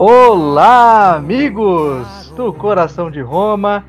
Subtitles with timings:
[0.00, 3.84] Olá, amigos do Coração de Roma.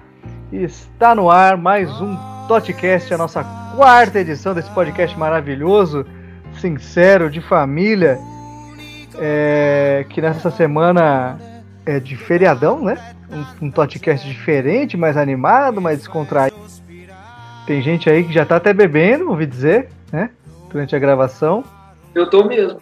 [0.52, 2.18] Está no ar mais um
[2.48, 3.44] Totcast, a nossa
[3.76, 6.04] quarta edição desse podcast maravilhoso,
[6.60, 8.18] sincero, de família,
[9.20, 11.38] é, que nessa semana
[11.86, 12.98] é de feriadão, né?
[13.62, 16.58] Um, um Totcast diferente, mais animado, mais descontraído.
[17.68, 20.32] Tem gente aí que já tá até bebendo, ouvi dizer, né?
[20.72, 21.64] Durante a gravação.
[22.16, 22.82] Eu tô mesmo.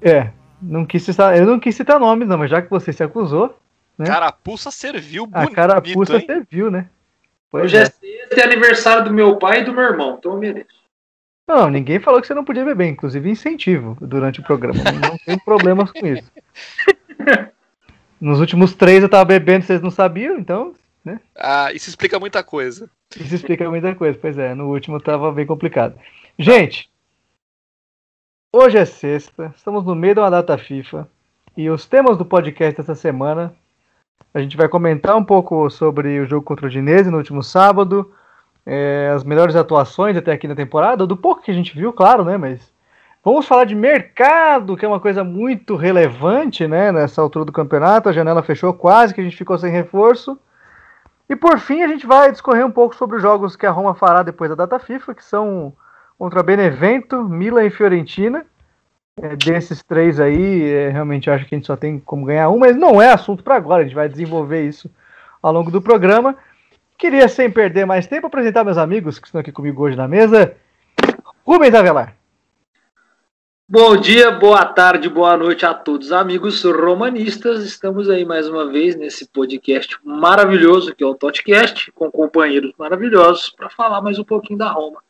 [0.00, 0.30] É,
[0.64, 3.58] não quis citar, eu não quis citar nomes, não, mas já que você se acusou.
[3.96, 4.06] Né?
[4.06, 6.26] Carapuça serviu bonito, A carapuça hein?
[6.26, 6.88] serviu, né?
[7.50, 7.82] Pois Hoje é.
[7.82, 10.84] é sexta é aniversário do meu pai e do meu irmão, então eu mereço.
[11.46, 14.82] Não, ninguém falou que você não podia beber, inclusive incentivo durante o programa.
[14.82, 16.30] Não tem problemas com isso.
[18.20, 20.74] Nos últimos três eu tava bebendo, vocês não sabiam, então.
[21.04, 21.20] Né?
[21.36, 22.88] Ah, isso explica muita coisa.
[23.14, 24.54] Isso explica muita coisa, pois é.
[24.54, 25.94] No último tava bem complicado.
[26.38, 26.88] Gente,
[28.54, 31.08] hoje é sexta, estamos no meio de uma data FIFA.
[31.56, 33.52] E os temas do podcast dessa semana
[34.32, 38.12] a gente vai comentar um pouco sobre o jogo contra o Dinese no último sábado,
[38.64, 42.24] é, as melhores atuações até aqui na temporada, do pouco que a gente viu, claro,
[42.24, 42.36] né?
[42.36, 42.72] Mas
[43.24, 46.92] vamos falar de mercado, que é uma coisa muito relevante, né?
[46.92, 50.38] Nessa altura do campeonato, a janela fechou quase, que a gente ficou sem reforço.
[51.28, 53.96] E por fim, a gente vai discorrer um pouco sobre os jogos que a Roma
[53.96, 55.74] fará depois da data FIFA, que são
[56.18, 58.44] contra Benevento, Milan e Fiorentina.
[59.20, 62.58] É, desses três aí, é, realmente acho que a gente só tem como ganhar um,
[62.58, 64.90] mas não é assunto para agora, a gente vai desenvolver isso
[65.40, 66.36] ao longo do programa.
[66.98, 70.56] Queria, sem perder mais tempo, apresentar meus amigos que estão aqui comigo hoje na mesa.
[71.46, 72.14] Rubens Avelar.
[73.68, 77.64] Bom dia, boa tarde, boa noite a todos, amigos romanistas.
[77.64, 83.50] Estamos aí mais uma vez nesse podcast maravilhoso que é o Totcast, com companheiros maravilhosos,
[83.50, 85.02] para falar mais um pouquinho da Roma.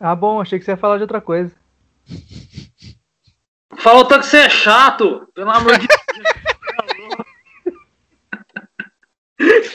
[0.00, 1.54] Ah, bom, achei que você ia falar de outra coisa.
[3.76, 5.98] Falou tanto que você é chato, pelo amor de Deus.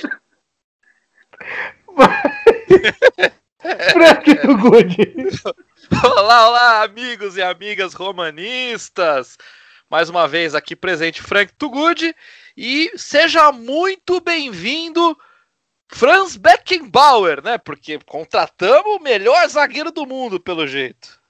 [3.91, 4.97] Frank Good.
[6.03, 9.37] Olá, olá, amigos e amigas romanistas.
[9.89, 12.15] Mais uma vez aqui presente Frank Tugud
[12.57, 15.17] e seja muito bem-vindo
[15.93, 17.57] Franz Beckenbauer, né?
[17.57, 21.21] Porque contratamos o melhor zagueiro do mundo, pelo jeito.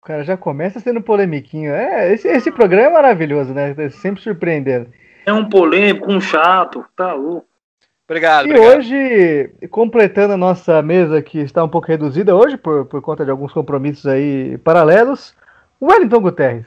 [0.00, 1.72] O cara já começa sendo polemiquinho.
[1.72, 3.74] É, esse, esse programa é maravilhoso, né?
[3.76, 4.90] É sempre surpreendendo.
[5.26, 7.46] É um polêmico, um chato, tá louco.
[8.08, 8.46] Obrigado.
[8.46, 8.78] E obrigado.
[8.78, 13.30] hoje, completando a nossa mesa que está um pouco reduzida hoje por, por conta de
[13.30, 15.34] alguns compromissos aí paralelos,
[15.82, 16.66] Wellington Guterres.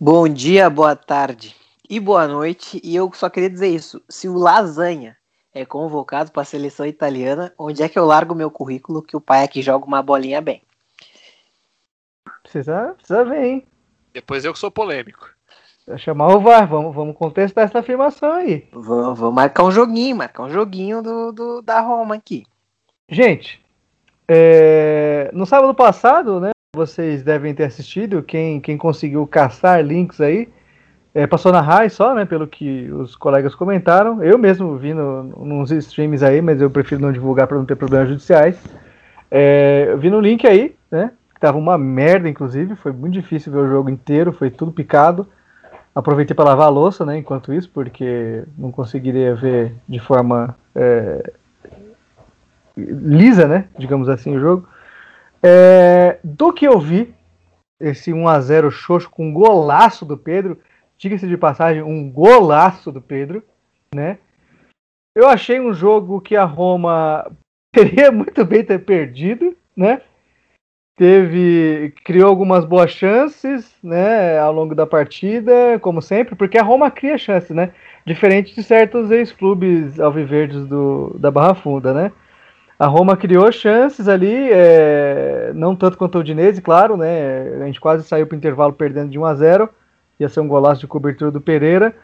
[0.00, 1.54] Bom dia, boa tarde
[1.88, 2.80] e boa noite.
[2.84, 5.16] E eu só queria dizer isso: se o Lasanha
[5.54, 9.20] é convocado para a seleção italiana, onde é que eu largo meu currículo que o
[9.20, 10.62] pai aqui joga uma bolinha bem?
[12.42, 13.66] Precisa, precisa ver, hein?
[14.12, 15.28] Depois eu que sou polêmico.
[15.86, 18.68] Vai chamar o VAR, vamos, vamos contestar essa afirmação aí.
[18.72, 22.44] Vou, vou marcar um joguinho, marcar um joguinho do, do da Roma aqui.
[23.08, 23.58] Gente,
[24.28, 26.50] é, no sábado passado, né?
[26.76, 30.52] Vocês devem ter assistido, quem, quem conseguiu caçar links aí,
[31.18, 32.24] é, passou na RAI só, né?
[32.24, 34.22] Pelo que os colegas comentaram.
[34.22, 37.74] Eu mesmo vi no, nos streams aí, mas eu prefiro não divulgar para não ter
[37.74, 38.56] problemas judiciais.
[39.28, 41.10] É, eu vi no link aí, né?
[41.34, 42.76] Que tava uma merda, inclusive.
[42.76, 45.26] Foi muito difícil ver o jogo inteiro, foi tudo picado.
[45.92, 47.18] Aproveitei para lavar a louça, né?
[47.18, 51.32] Enquanto isso, porque não conseguiria ver de forma é,
[52.76, 53.64] lisa, né?
[53.76, 54.68] Digamos assim, o jogo.
[55.42, 57.12] É, do que eu vi,
[57.80, 60.56] esse 1x0 xoxo com golaço do Pedro
[60.98, 63.42] diga-se de passagem, um golaço do Pedro,
[63.94, 64.18] né?
[65.14, 67.30] Eu achei um jogo que a Roma
[67.72, 70.02] teria muito bem ter perdido, né?
[70.96, 76.90] Teve, criou algumas boas chances, né, ao longo da partida, como sempre, porque a Roma
[76.90, 77.72] cria chances, né?
[78.04, 82.10] Diferente de certos ex-clubes alviverdes do, da Barra Funda, né?
[82.76, 87.60] A Roma criou chances ali, é, não tanto quanto o Udinese, claro, né?
[87.62, 89.70] A gente quase saiu para o intervalo perdendo de 1 a 0
[90.18, 91.94] ia ser um golaço de cobertura do Pereira,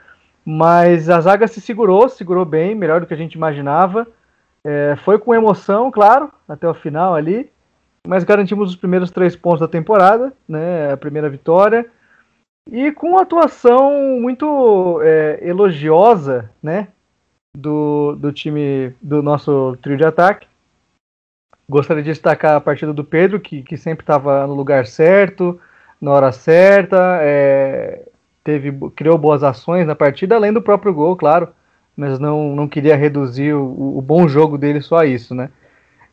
[0.45, 4.07] mas a zaga se segurou, segurou bem, melhor do que a gente imaginava.
[4.65, 7.51] É, foi com emoção, claro, até o final ali,
[8.07, 11.87] mas garantimos os primeiros três pontos da temporada, né, a primeira vitória,
[12.71, 16.89] e com uma atuação muito é, elogiosa, né,
[17.57, 20.47] do, do time, do nosso trio de ataque.
[21.69, 25.61] Gostaria de destacar a partida do Pedro, que, que sempre estava no lugar certo,
[26.05, 28.03] na hora certa, é,
[28.43, 31.49] teve, criou boas ações na partida, além do próprio gol, claro,
[31.97, 35.51] mas não, não queria reduzir o, o bom jogo dele só a isso, né?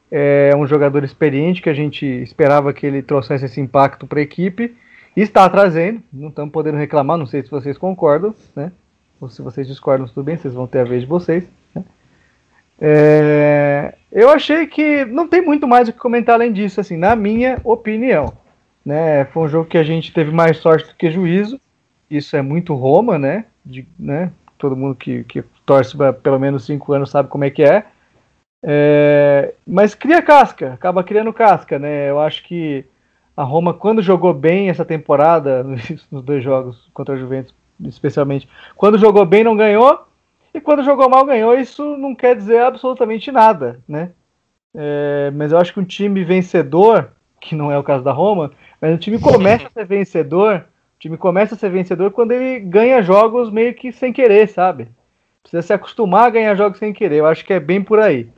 [0.09, 4.23] É um jogador experiente que a gente esperava que ele trouxesse esse impacto para a
[4.23, 4.75] equipe
[5.15, 8.71] está trazendo, não estamos podendo reclamar, não sei se vocês concordam, né?
[9.19, 11.47] Ou se vocês discordam, tudo bem, vocês vão ter a vez de vocês.
[11.75, 11.83] Né?
[12.79, 17.15] É, eu achei que não tem muito mais o que comentar além disso, assim, na
[17.15, 18.33] minha opinião.
[18.85, 19.25] Né?
[19.25, 21.59] Foi um jogo que a gente teve mais sorte do que juízo.
[22.09, 23.45] Isso é muito Roma, né?
[23.65, 24.31] De, né?
[24.57, 27.85] Todo mundo que, que torce pelo menos cinco anos sabe como é que é.
[28.63, 29.53] é.
[29.65, 32.09] Mas cria casca, acaba criando casca, né?
[32.09, 32.85] Eu acho que
[33.35, 35.63] a Roma, quando jogou bem essa temporada,
[36.11, 37.55] nos dois jogos contra a Juventus,
[37.85, 40.05] especialmente, quando jogou bem não ganhou,
[40.53, 44.11] e quando jogou mal ganhou, isso não quer dizer absolutamente nada, né?
[44.75, 48.51] É, mas eu acho que um time vencedor, que não é o caso da Roma,
[48.81, 52.59] mas o time começa a ser vencedor, o time começa a ser vencedor quando ele
[52.59, 54.89] ganha jogos meio que sem querer, sabe?
[55.43, 57.17] Precisa se acostumar a ganhar jogos sem querer.
[57.17, 58.29] Eu acho que é bem por aí.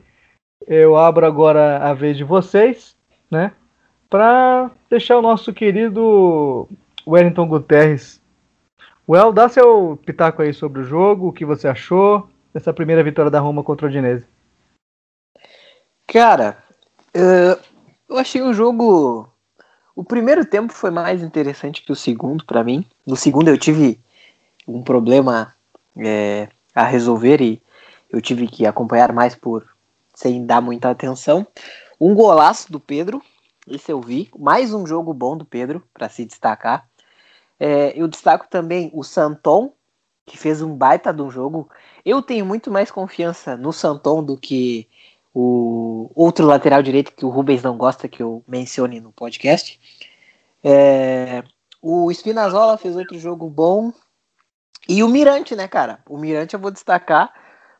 [0.66, 2.96] Eu abro agora a vez de vocês,
[3.30, 3.52] né?
[4.08, 6.68] Para deixar o nosso querido
[7.06, 8.22] Wellington Guterres.
[9.08, 13.30] Well, dá seu pitaco aí sobre o jogo, o que você achou dessa primeira vitória
[13.30, 14.26] da Roma contra o Udinese.
[16.06, 16.56] Cara,
[17.12, 19.28] eu achei o jogo.
[19.96, 22.84] O primeiro tempo foi mais interessante que o segundo para mim.
[23.06, 24.00] No segundo eu tive
[24.66, 25.54] um problema
[25.96, 27.62] é, a resolver e
[28.10, 29.64] eu tive que acompanhar mais por
[30.14, 31.46] sem dar muita atenção.
[32.00, 33.22] Um golaço do Pedro,
[33.68, 34.28] esse eu vi.
[34.36, 36.88] Mais um jogo bom do Pedro para se destacar.
[37.58, 39.72] É, eu destaco também o Santon,
[40.26, 41.68] que fez um baita de um jogo.
[42.04, 44.88] Eu tenho muito mais confiança no Santon do que
[45.34, 49.80] o outro lateral direito que o Rubens não gosta que eu mencione no podcast.
[50.62, 51.42] É,
[51.82, 53.92] o Spinazzola fez outro jogo bom.
[54.88, 55.98] E o Mirante, né, cara?
[56.08, 57.32] O Mirante eu vou destacar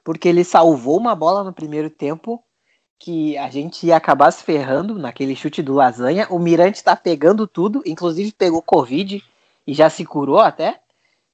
[0.03, 2.43] porque ele salvou uma bola no primeiro tempo
[2.99, 6.27] que a gente ia acabar se ferrando naquele chute do Lasanha.
[6.31, 9.23] O Mirante tá pegando tudo, inclusive pegou Covid
[9.67, 10.81] e já se curou até.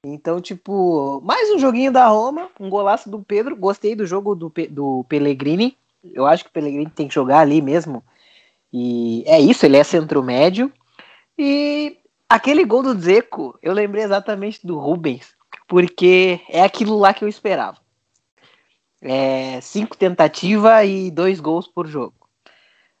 [0.03, 3.55] Então, tipo, mais um joguinho da Roma, um golaço do Pedro.
[3.55, 5.77] Gostei do jogo do, do Pellegrini.
[6.03, 8.03] Eu acho que o Pellegrini tem que jogar ali mesmo.
[8.73, 10.71] E é isso, ele é centro médio.
[11.37, 11.97] E
[12.29, 15.35] aquele gol do Zeco, eu lembrei exatamente do Rubens,
[15.67, 17.77] porque é aquilo lá que eu esperava.
[19.01, 22.15] É, cinco tentativas e dois gols por jogo.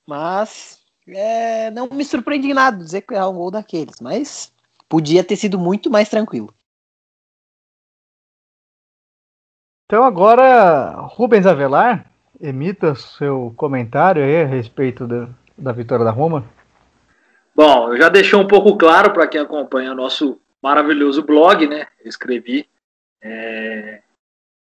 [0.07, 4.51] Mas é, não me surpreende em nada dizer que é um gol daqueles, mas
[4.89, 6.53] podia ter sido muito mais tranquilo.
[9.85, 12.10] Então agora, Rubens Avelar,
[12.41, 16.43] emita seu comentário aí a respeito da, da vitória da Roma.
[17.55, 21.87] Bom, eu já deixei um pouco claro para quem acompanha o nosso maravilhoso blog, né?
[22.03, 22.67] Eu escrevi
[23.21, 23.99] é,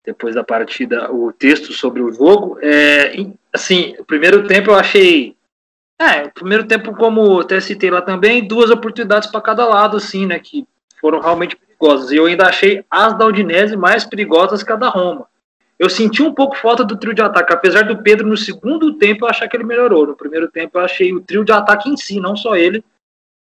[0.06, 2.58] depois da partida o texto sobre o jogo.
[2.62, 3.14] É,
[3.54, 5.36] assim, o primeiro tempo eu achei.
[6.02, 10.26] É, o primeiro tempo, como até citei lá também, duas oportunidades para cada lado, assim,
[10.26, 10.40] né?
[10.40, 10.66] Que
[11.00, 12.12] foram realmente perigosas.
[12.12, 15.28] E eu ainda achei as da Udinese mais perigosas que a da Roma.
[15.80, 19.24] Eu senti um pouco falta do trio de ataque, apesar do Pedro no segundo tempo
[19.24, 20.06] eu achar que ele melhorou.
[20.06, 22.84] No primeiro tempo eu achei o trio de ataque em si, não só ele,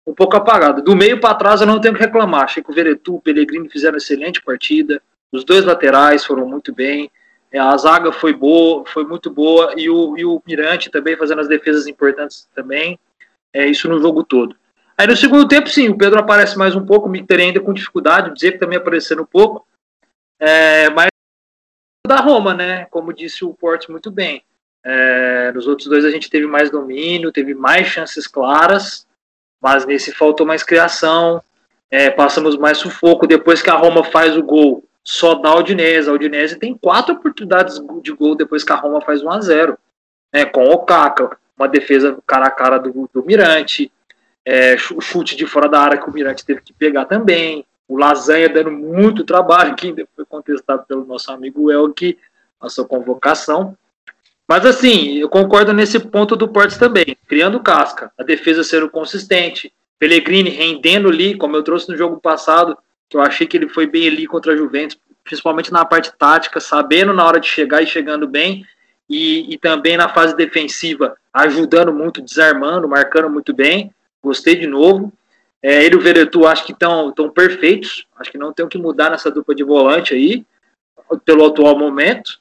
[0.07, 0.81] um pouco apagado.
[0.81, 2.43] Do meio para trás eu não tenho que reclamar.
[2.43, 5.01] Achei que o Veretu, o Pellegrini fizeram excelente partida.
[5.33, 7.11] Os dois laterais foram muito bem.
[7.51, 11.41] É, a zaga foi boa, foi muito boa e o, e o Mirante também fazendo
[11.41, 12.97] as defesas importantes também.
[13.51, 14.55] É isso no jogo todo.
[14.97, 17.73] Aí no segundo tempo, sim, o Pedro aparece mais um pouco, o Micter ainda com
[17.73, 19.65] dificuldade, dizer que também aparecendo um pouco.
[20.39, 21.09] É, mas
[22.09, 22.85] da Roma, né?
[22.89, 24.43] Como disse o Porto muito bem.
[24.83, 29.05] É, nos outros dois a gente teve mais domínio, teve mais chances claras,
[29.61, 31.41] mas nesse faltou mais criação,
[31.91, 33.27] é, passamos mais sufoco.
[33.27, 36.09] Depois que a Roma faz o gol, só dá a Udinese.
[36.09, 39.77] A Udinese tem quatro oportunidades de gol depois que a Roma faz 1 a 0
[40.33, 43.91] né, com o Caca, uma defesa cara a cara do, do Mirante,
[44.43, 48.47] é, chute de fora da área que o Mirante teve que pegar também o Lasanha
[48.47, 52.19] dando muito trabalho, que ainda foi contestado pelo nosso amigo Elke,
[52.61, 53.75] a sua convocação.
[54.47, 59.73] Mas assim, eu concordo nesse ponto do Portes também, criando casca, a defesa sendo consistente,
[59.97, 62.77] Pellegrini rendendo ali, como eu trouxe no jogo passado,
[63.09, 66.59] que eu achei que ele foi bem ali contra a Juventus, principalmente na parte tática,
[66.59, 68.65] sabendo na hora de chegar e chegando bem,
[69.09, 73.91] e, e também na fase defensiva, ajudando muito, desarmando, marcando muito bem.
[74.21, 75.11] Gostei de novo.
[75.61, 78.07] É, ele e o Veretu acho que estão perfeitos.
[78.17, 80.45] Acho que não tem o que mudar nessa dupla de volante aí,
[81.25, 82.39] pelo atual momento.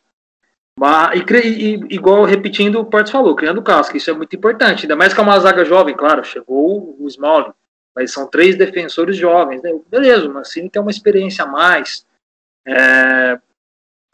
[0.79, 4.85] Mas, e, e, igual repetindo, o Portes falou, criando casca, isso é muito importante.
[4.85, 7.53] Ainda mais que é uma zaga jovem, claro, chegou o Smalling,
[7.95, 9.61] mas são três defensores jovens.
[9.61, 9.77] Né?
[9.91, 12.07] Beleza, o Mancini tem uma experiência a mais.
[12.65, 13.41] É,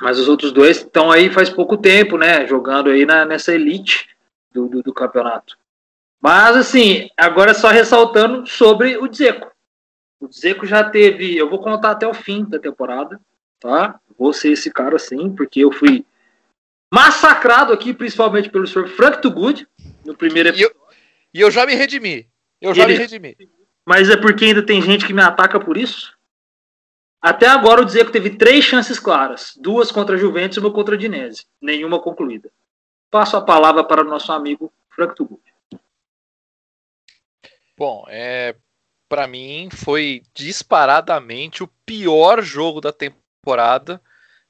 [0.01, 2.47] mas os outros dois estão aí faz pouco tempo, né?
[2.47, 4.09] Jogando aí na, nessa elite
[4.51, 5.59] do, do, do campeonato.
[6.25, 9.53] Mas, assim, agora só ressaltando sobre o Dzeko.
[10.19, 11.37] O Zeco já teve.
[11.37, 13.21] Eu vou contar até o fim da temporada,
[13.61, 14.01] tá?
[14.19, 16.03] Vou ser esse cara sim, porque eu fui
[16.91, 19.69] massacrado aqui, principalmente pelo senhor Frank Tugud,
[20.03, 20.75] no primeiro episódio.
[20.75, 20.95] E eu,
[21.35, 22.27] e eu já me redimi.
[22.59, 22.95] Eu já Ele...
[22.95, 23.37] me redimi.
[23.87, 26.17] Mas é porque ainda tem gente que me ataca por isso?
[27.21, 30.95] Até agora o Dzeko teve três chances claras, duas contra a Juventus e uma contra
[30.95, 32.51] a Dinese, nenhuma concluída.
[33.11, 35.54] Passo a palavra para o nosso amigo Frank Tugud.
[37.77, 38.55] Bom, é,
[39.09, 44.01] para mim foi disparadamente o pior jogo da temporada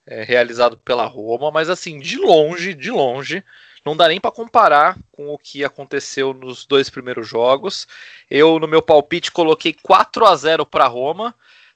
[0.07, 3.43] é, realizado pela Roma, mas assim, de longe, de longe,
[3.85, 7.89] não dá nem para comparar com o que aconteceu nos dois primeiros jogos.
[8.31, 11.35] Eu, no meu palpite, coloquei 4 a 0 para Roma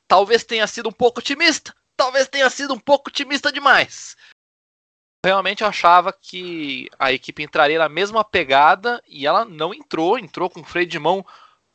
[0.09, 4.17] Talvez tenha sido um pouco otimista, talvez tenha sido um pouco otimista demais.
[5.25, 10.61] Realmente achava que a equipe entraria na mesma pegada e ela não entrou, entrou com
[10.61, 11.27] o freio de mão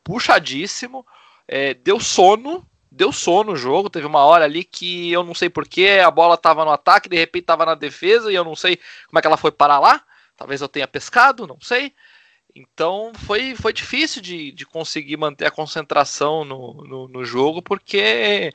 [0.02, 1.06] puxadíssimo,
[1.46, 3.90] é, deu sono, deu sono o jogo.
[3.90, 7.16] Teve uma hora ali que eu não sei porquê, a bola estava no ataque, de
[7.16, 10.02] repente estava na defesa e eu não sei como é que ela foi parar lá.
[10.36, 11.92] Talvez eu tenha pescado, não sei.
[12.54, 18.52] Então foi, foi difícil de, de conseguir manter a concentração no, no, no jogo, porque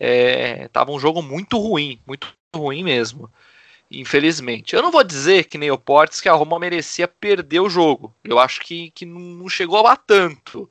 [0.00, 3.30] estava é, um jogo muito ruim, muito ruim mesmo.
[3.92, 4.74] Infelizmente.
[4.74, 8.14] Eu não vou dizer que nem o Portes que a Roma merecia perder o jogo.
[8.24, 10.68] Eu acho que, que não chegou a tanto.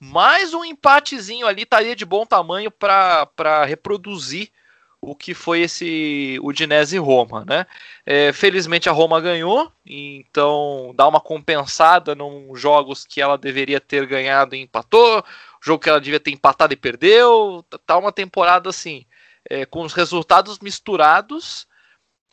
[0.00, 4.50] Mas um empatezinho ali estaria de bom tamanho para reproduzir
[5.00, 7.66] o que foi esse Udinese Roma, né?
[8.06, 14.06] É, felizmente a Roma ganhou, então dá uma compensada nos jogos que ela deveria ter
[14.06, 15.22] ganhado e empatou,
[15.62, 19.04] jogo que ela devia ter empatado e perdeu, tá uma temporada assim,
[19.48, 21.66] é, com os resultados misturados,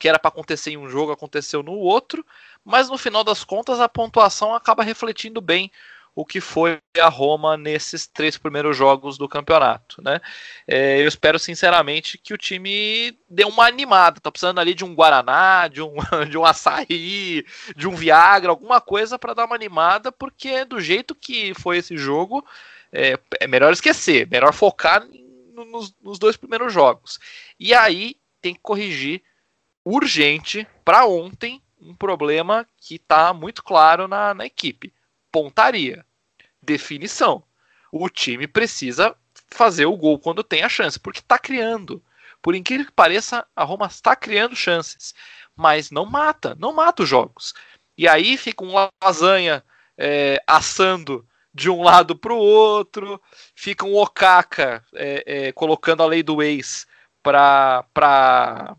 [0.01, 2.25] que era para acontecer em um jogo, aconteceu no outro,
[2.65, 5.72] mas no final das contas a pontuação acaba refletindo bem
[6.15, 10.20] o que foi a Roma nesses três primeiros jogos do campeonato, né?
[10.67, 14.20] É, eu espero sinceramente que o time dê uma animada.
[14.20, 15.93] Tá precisando ali de um guaraná, de um,
[16.27, 21.13] de um açaí, de um Viagra, alguma coisa para dar uma animada, porque do jeito
[21.13, 22.43] que foi esse jogo,
[22.91, 25.08] é, é melhor esquecer, melhor focar
[25.53, 27.20] nos, nos dois primeiros jogos.
[27.60, 29.22] E aí tem que corrigir
[29.86, 34.94] urgente para ontem um problema que está muito claro na, na equipe
[35.32, 36.06] pontaria.
[36.62, 37.44] Definição.
[37.92, 39.16] O time precisa
[39.48, 42.04] fazer o gol quando tem a chance, porque está criando.
[42.42, 45.14] Por incrível que pareça, a Roma está criando chances,
[45.56, 47.54] mas não mata, não mata os jogos.
[47.98, 48.74] E aí fica um
[49.04, 49.64] lasanha
[49.98, 53.22] é, assando de um lado para o outro,
[53.54, 56.88] fica um Okaka é, é, colocando a lei do ex
[57.22, 58.76] para para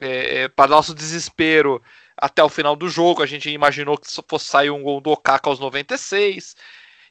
[0.00, 1.82] é, é nosso desespero
[2.16, 3.22] até o final do jogo.
[3.22, 6.54] A gente imaginou que fosse sair um gol do Okaka aos 96.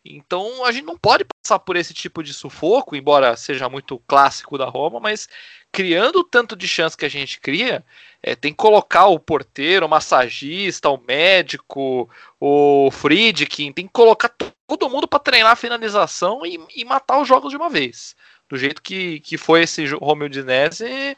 [0.04, 4.58] Então a gente não pode passar por esse tipo de sufoco, embora seja muito clássico
[4.58, 5.28] da Roma, mas
[5.72, 7.84] criando o tanto de chance que a gente cria,
[8.24, 14.30] é, tem que colocar o porteiro, o massagista, o médico, o Friedkin, tem que colocar
[14.68, 18.16] todo mundo para treinar a finalização e, e, matar os jogos de uma vez.
[18.48, 21.16] Do jeito que, que foi esse Romeo Dinese,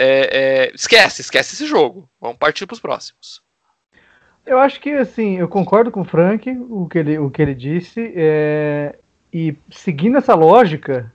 [0.00, 2.08] é, é, esquece, esquece esse jogo.
[2.18, 3.42] Vamos partir para os próximos.
[4.46, 7.54] Eu acho que assim, eu concordo com o Frank, o que ele, o que ele
[7.54, 8.96] disse, é,
[9.32, 11.12] e seguindo essa lógica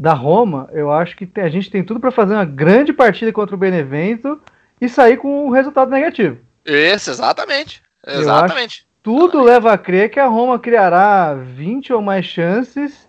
[0.00, 3.54] da Roma, eu acho que a gente tem tudo para fazer uma grande partida contra
[3.54, 4.40] o Benevento
[4.80, 6.38] e sair com um resultado negativo.
[6.64, 7.82] Isso, exatamente.
[8.06, 8.86] Exatamente.
[9.02, 13.05] Tudo leva a crer que a Roma criará 20 ou mais chances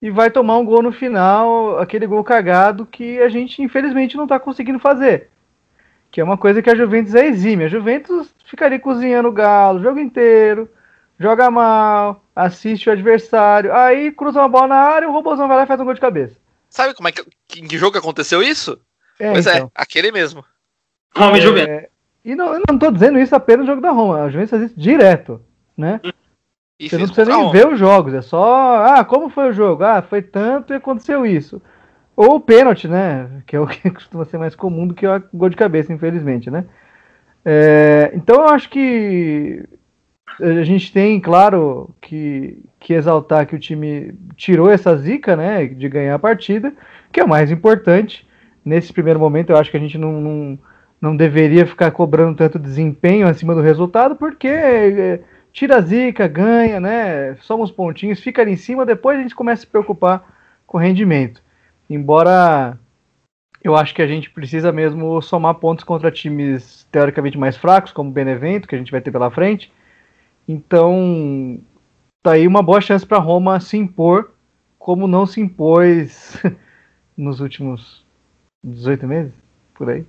[0.00, 4.24] e vai tomar um gol no final, aquele gol cagado que a gente infelizmente não
[4.24, 5.28] está conseguindo fazer.
[6.10, 7.64] Que é uma coisa que a Juventus é exime.
[7.64, 10.70] A Juventus ficaria cozinhando o galo o jogo inteiro,
[11.18, 15.56] joga mal, assiste o adversário, aí cruza uma bola na área e o Robozão vai
[15.56, 16.36] lá e faz um gol de cabeça.
[16.70, 17.24] Sabe como é que,
[17.56, 18.78] em que jogo aconteceu isso?
[19.18, 19.66] É, pois é, então.
[19.66, 20.44] é, aquele mesmo.
[21.16, 21.70] Roma e Juventus.
[21.70, 21.88] É,
[22.24, 24.62] e não, eu não estou dizendo isso apenas no jogo da Roma, a Juventus faz
[24.62, 25.42] isso direto,
[25.76, 26.00] né?
[26.04, 26.10] Hum.
[26.78, 28.84] E Você não precisa nem ver os jogos, é só.
[28.84, 29.82] Ah, como foi o jogo?
[29.82, 31.60] Ah, foi tanto e aconteceu isso.
[32.14, 33.42] Ou o pênalti, né?
[33.46, 36.50] Que é o que costuma ser mais comum do que o gol de cabeça, infelizmente,
[36.50, 36.66] né?
[37.44, 39.64] É, então eu acho que
[40.40, 45.66] a gente tem, claro, que, que exaltar que o time tirou essa zica, né?
[45.66, 46.72] De ganhar a partida,
[47.10, 48.24] que é o mais importante.
[48.64, 50.58] Nesse primeiro momento, eu acho que a gente não, não,
[51.00, 54.46] não deveria ficar cobrando tanto desempenho acima do resultado, porque.
[54.46, 55.20] É,
[55.52, 57.36] tira a zica, ganha, né?
[57.36, 60.36] Somos pontinhos, fica ali em cima, depois a gente começa a se preocupar
[60.66, 61.42] com o rendimento.
[61.88, 62.78] Embora
[63.62, 68.10] eu acho que a gente precisa mesmo somar pontos contra times teoricamente mais fracos, como
[68.10, 69.72] o Benevento, que a gente vai ter pela frente.
[70.46, 71.60] Então,
[72.22, 74.32] tá aí uma boa chance para Roma se impor
[74.78, 76.40] como não se impôs
[77.16, 78.06] nos últimos
[78.64, 79.32] 18 meses,
[79.74, 80.06] por aí.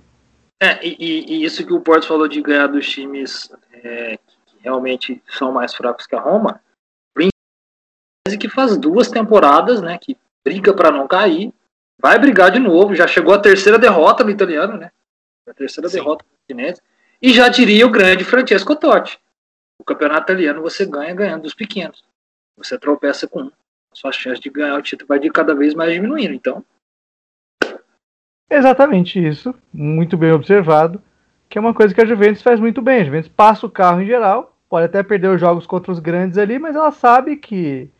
[0.62, 4.18] É, e, e isso que o Porto falou de ganhar dos times é,
[4.62, 6.60] realmente são mais fracos que a Roma,
[8.38, 11.52] que faz duas temporadas, né, que briga para não cair,
[12.00, 14.90] vai brigar de novo, já chegou a terceira derrota no italiano, né?
[15.48, 15.98] A terceira Sim.
[15.98, 16.80] derrota no chinês.
[17.20, 19.20] E já diria o grande Francesco Totti.
[19.78, 22.02] O campeonato italiano você ganha ganhando dos pequenos.
[22.56, 23.52] Você tropeça com um.
[23.92, 26.32] Sua chance de ganhar o título vai de cada vez mais diminuindo.
[26.32, 26.64] Então.
[28.48, 29.54] Exatamente isso.
[29.72, 31.02] Muito bem observado.
[31.48, 33.00] Que é uma coisa que a Juventus faz muito bem.
[33.00, 34.49] A Juventus passa o carro em geral.
[34.70, 37.90] Pode até perder os jogos contra os grandes ali, mas ela sabe que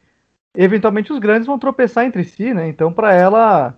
[0.57, 2.69] eventualmente os grandes vão tropeçar entre si, né?
[2.69, 3.77] Então, para ela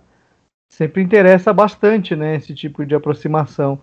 [0.71, 3.79] sempre interessa bastante, né, esse tipo de aproximação.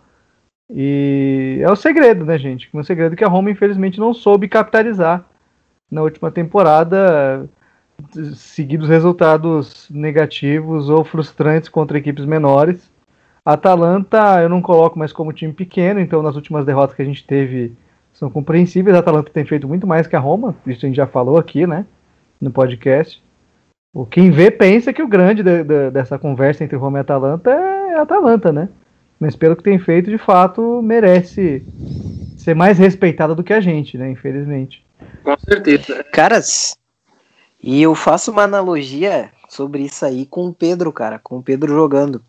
[0.73, 2.71] E é o segredo, né, gente?
[2.73, 5.25] O segredo que a Roma infelizmente não soube capitalizar
[5.91, 7.49] na última temporada,
[8.35, 12.89] seguidos resultados negativos ou frustrantes contra equipes menores.
[13.45, 17.27] Atalanta eu não coloco mais como time pequeno, então nas últimas derrotas que a gente
[17.27, 17.77] teve
[18.21, 18.95] são compreensíveis.
[18.95, 21.67] A Atalanta tem feito muito mais que a Roma, isso a gente já falou aqui,
[21.67, 21.87] né,
[22.39, 23.21] no podcast.
[23.93, 27.51] O quem vê pensa que o grande de, de, dessa conversa entre Roma e Atalanta
[27.51, 28.69] é a Atalanta, né?
[29.19, 31.63] Mas pelo que tem feito, de fato, merece
[32.37, 34.11] ser mais respeitada do que a gente, né?
[34.11, 34.87] Infelizmente.
[35.25, 36.05] Com certeza.
[36.05, 36.77] Caras,
[37.61, 41.75] e eu faço uma analogia sobre isso aí com o Pedro, cara, com o Pedro
[41.75, 42.23] jogando.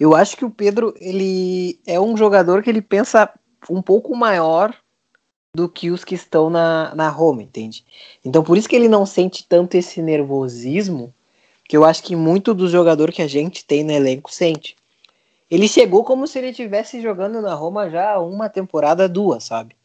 [0.00, 3.28] Eu acho que o Pedro, ele é um jogador que ele pensa
[3.68, 4.74] um pouco maior
[5.54, 7.84] do que os que estão na, na Roma, entende?
[8.24, 11.14] Então por isso que ele não sente tanto esse nervosismo
[11.66, 14.76] que eu acho que muito dos jogadores que a gente tem no elenco sente.
[15.50, 19.76] Ele chegou como se ele estivesse jogando na Roma já uma temporada, duas, sabe?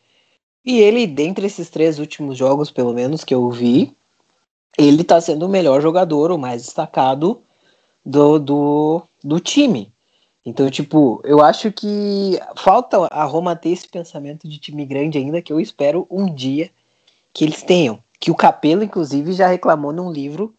[0.65, 3.95] E ele, dentre esses três últimos jogos, pelo menos, que eu vi,
[4.77, 7.41] ele tá sendo o melhor jogador, o mais destacado
[8.05, 9.91] do, do, do time.
[10.45, 15.41] Então, tipo, eu acho que falta a Roma ter esse pensamento de time grande ainda,
[15.41, 16.69] que eu espero um dia
[17.33, 18.01] que eles tenham.
[18.19, 20.53] Que o Capello, inclusive, já reclamou num livro,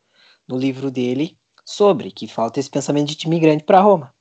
[0.46, 4.14] no livro dele, sobre que falta esse pensamento de time grande para Roma.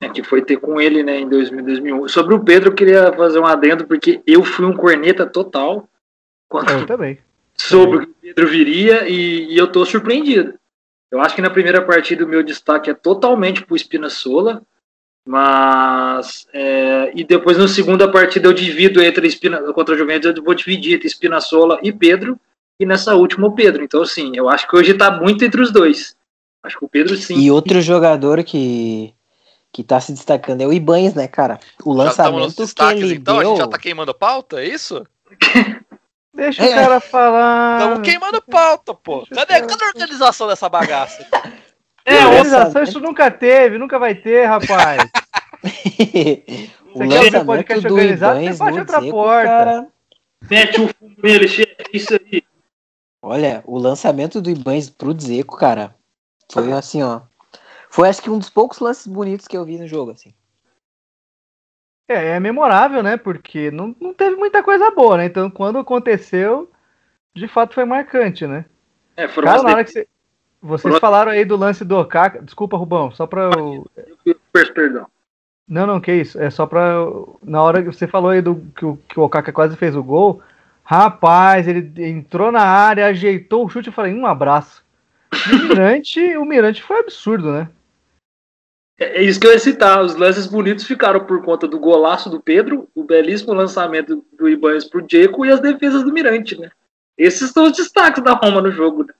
[0.00, 2.08] É, que foi ter com ele, né, em 2000, 2001.
[2.08, 5.88] Sobre o Pedro, eu queria fazer um adendo, porque eu fui um corneta total.
[6.48, 6.70] Quando...
[6.70, 7.18] Eu também.
[7.56, 10.54] Sobre o que o Pedro viria, e, e eu tô surpreendido.
[11.14, 14.60] Eu acho que na primeira partida o meu destaque é totalmente pro Espinazola,
[15.24, 20.42] mas é, e depois na segunda partida eu divido entre Espina, contra a Juventus, eu
[20.42, 22.36] vou dividir entre Espinazola e Pedro,
[22.80, 23.84] e nessa última o Pedro.
[23.84, 26.16] Então, assim, eu acho que hoje tá muito entre os dois.
[26.64, 27.38] Acho que o Pedro sim.
[27.38, 29.14] E outro jogador que
[29.72, 31.60] que tá se destacando é o Ibanez, né, cara?
[31.84, 33.46] O já lançamento que ele então, deu...
[33.46, 35.06] a gente já tá queimando pauta, é isso?
[36.34, 36.70] Deixa é.
[36.70, 37.78] o cara falar.
[37.80, 39.26] Estamos queimando pauta, pô.
[39.32, 41.26] Cadê, cadê a organização dessa bagaça?
[42.06, 45.10] É, organização isso nunca teve, nunca vai ter, rapaz.
[46.94, 49.48] o Você quer um podcast organizado, você pode outra porta.
[49.48, 49.88] Cara...
[50.50, 52.42] Mete um fumo nele, chefe, isso aí.
[53.22, 55.94] Olha, o lançamento do Ibanez pro Dzeko, cara,
[56.52, 57.22] foi assim, ó.
[57.88, 60.34] Foi acho que um dos poucos lances bonitos que eu vi no jogo, assim.
[62.08, 63.16] É, é memorável, né?
[63.16, 65.26] Porque não, não teve muita coisa boa, né?
[65.26, 66.70] Então, quando aconteceu,
[67.34, 68.64] de fato foi marcante, né?
[69.16, 70.08] É, foram Cara, na hora que você...
[70.64, 71.00] Vocês foram...
[71.00, 72.40] falaram aí do lance do Okaka.
[72.40, 73.86] Desculpa, Rubão, só pra eu.
[74.50, 75.06] Perdão.
[75.68, 76.40] Não, não, que isso.
[76.40, 76.94] É só pra.
[77.42, 80.02] Na hora que você falou aí do que o, que o Okaka quase fez o
[80.02, 80.40] gol.
[80.82, 84.82] Rapaz, ele entrou na área, ajeitou o chute e falei, um abraço.
[85.50, 87.68] E o Mirante, o Mirante foi absurdo, né?
[88.98, 90.02] É, é isso que eu ia citar.
[90.02, 94.84] Os lances bonitos ficaram por conta do golaço do Pedro, o belíssimo lançamento do Ibanez
[94.84, 96.70] pro Diego e as defesas do Mirante, né?
[97.16, 99.14] Esses são os destaques da Roma no jogo, né?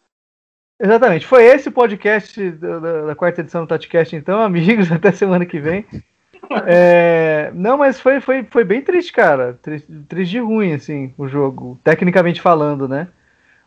[0.81, 1.27] Exatamente.
[1.27, 4.91] Foi esse podcast da, da, quarta edição do Tatcast, então, amigos.
[4.91, 5.87] Até semana que vem.
[6.67, 9.59] É, não, mas foi, foi, foi bem triste, cara.
[9.63, 11.79] Triste, triste de ruim, assim, o jogo.
[11.85, 13.09] Tecnicamente falando, né?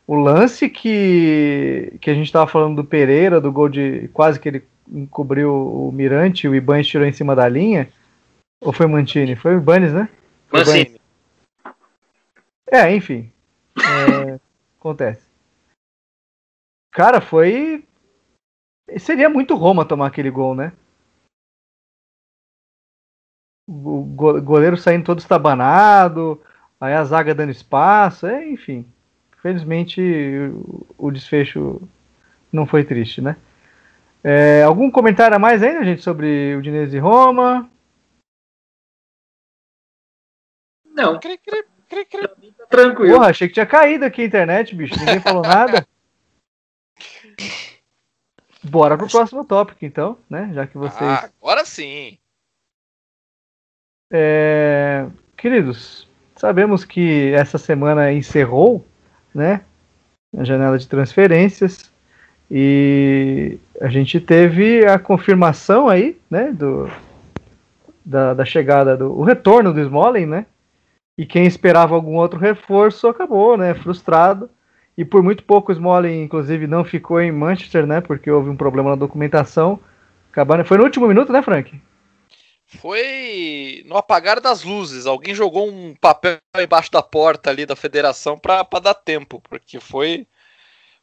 [0.06, 4.48] O lance que, que a gente tava falando do Pereira, do gol de quase que
[4.48, 7.90] ele encobriu o Mirante, o Ibanez tirou em cima da linha.
[8.62, 9.36] Ou foi Mantini?
[9.36, 10.10] Foi o Ibanez, né?
[10.52, 11.00] Mancini.
[12.72, 13.32] É, enfim.
[13.78, 14.40] É,
[14.80, 15.28] acontece.
[16.92, 17.86] Cara, foi.
[18.98, 20.72] Seria muito Roma tomar aquele gol, né?
[23.68, 24.02] O
[24.42, 26.42] goleiro saindo todo estabanado,
[26.80, 28.86] aí a zaga dando espaço, é, enfim.
[29.42, 30.02] Felizmente
[30.98, 31.82] o desfecho
[32.52, 33.36] não foi triste, né?
[34.24, 37.70] É, algum comentário a mais ainda, gente, sobre o Dinese e Roma?
[40.86, 41.20] Não.
[41.20, 42.28] Cri, cri, cri, cri.
[42.70, 43.14] Tranquilo.
[43.14, 44.98] Porra, achei que tinha caído aqui a internet, bicho.
[45.00, 45.88] Ninguém falou nada.
[48.64, 50.52] Bora pro próximo tópico, então, né?
[50.54, 51.02] Já que vocês.
[51.02, 52.18] Ah, agora sim.
[54.12, 55.08] É...
[55.38, 58.86] Queridos, sabemos que essa semana encerrou,
[59.34, 59.64] né?
[60.36, 61.92] A janela de transferências.
[62.50, 66.52] E a gente teve a confirmação aí, né?
[66.52, 66.90] Do,
[68.04, 69.12] da, da chegada do.
[69.12, 70.46] O retorno do Smalling, né?
[71.18, 73.74] E quem esperava algum outro reforço acabou, né?
[73.74, 74.50] Frustrado.
[74.98, 78.02] E por muito pouco o Smalling, inclusive, não ficou em Manchester, né?
[78.02, 79.80] Porque houve um problema na documentação.
[80.32, 80.64] Acabaram...
[80.64, 81.80] Foi no último minuto, né, Frank?
[82.66, 85.06] Foi no apagar das luzes.
[85.06, 90.28] Alguém jogou um papel embaixo da porta ali da federação para dar tempo, porque foi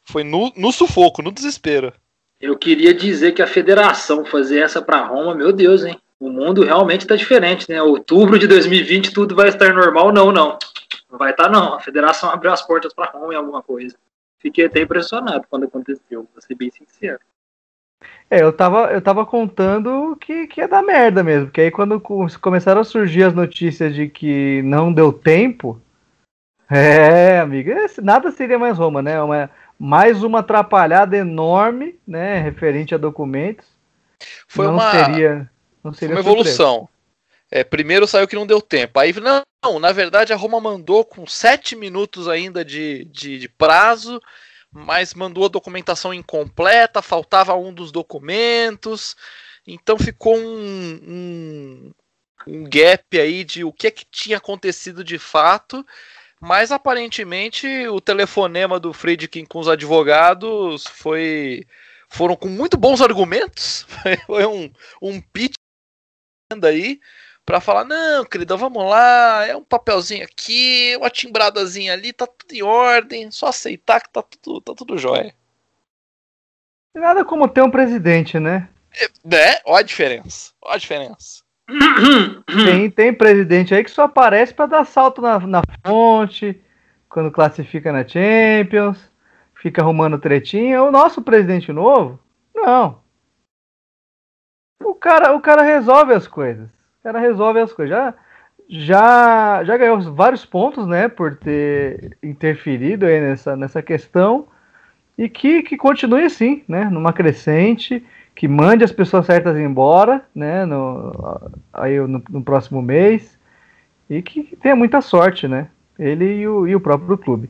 [0.05, 1.93] foi no, no sufoco, no desespero.
[2.39, 5.99] Eu queria dizer que a federação fazer essa para Roma, meu Deus, hein?
[6.19, 7.81] O mundo realmente está diferente, né?
[7.81, 10.57] Outubro de 2020 tudo vai estar normal, não, não.
[11.09, 11.73] Não vai estar, não.
[11.73, 13.95] A federação abriu as portas para Roma em alguma coisa.
[14.39, 17.19] Fiquei até impressionado quando aconteceu, vou ser bem sincero.
[18.29, 21.99] É, eu tava, eu tava contando que, que ia dar merda mesmo, porque aí quando
[22.41, 25.81] começaram a surgir as notícias de que não deu tempo,
[26.69, 29.21] é, amiga, nada seria mais Roma, né?
[29.21, 33.65] Uma, mais uma atrapalhada enorme, né, referente a documentos.
[34.47, 35.51] Foi não uma seria,
[35.83, 36.87] não seria uma evolução.
[37.51, 38.99] É, primeiro saiu que não deu tempo.
[38.99, 43.49] Aí, não, não, na verdade, a Roma mandou com sete minutos ainda de, de, de
[43.49, 44.21] prazo,
[44.71, 49.15] mas mandou a documentação incompleta, faltava um dos documentos.
[49.65, 51.91] Então ficou um, um,
[52.47, 55.85] um gap aí de o que é que tinha acontecido de fato.
[56.45, 61.65] Mas aparentemente o telefonema do Friedkin com os advogados foi
[62.07, 63.87] foram com muito bons argumentos.
[64.27, 65.55] Foi um, um pitch
[66.63, 66.99] aí
[67.43, 72.53] para falar: não, querida, vamos lá, é um papelzinho aqui, uma timbradazinha ali, tá tudo
[72.53, 75.33] em ordem, só aceitar que tá tudo, tá tudo jóia.
[76.93, 78.69] Nada como ter um presidente, né?
[78.93, 79.59] É, né?
[79.65, 80.53] Olha a diferença.
[80.61, 81.44] Olha a diferença.
[81.67, 86.61] Tem, tem presidente aí que só aparece para dar salto na, na fonte,
[87.09, 89.11] quando classifica na Champions,
[89.55, 90.83] fica arrumando tretinha.
[90.83, 92.19] O nosso presidente novo,
[92.53, 92.99] não.
[94.83, 96.67] O cara, o cara resolve as coisas.
[96.99, 97.95] O cara resolve as coisas.
[97.95, 98.13] Já,
[98.67, 104.47] já, já ganhou vários pontos, né, por ter interferido aí nessa, nessa questão.
[105.17, 110.65] E que, que continue assim, né, numa crescente que mande as pessoas certas embora, né,
[110.65, 111.13] no,
[111.73, 113.39] aí no, no próximo mês,
[114.09, 117.49] e que, tenha muita sorte, né, ele e o, e o próprio clube.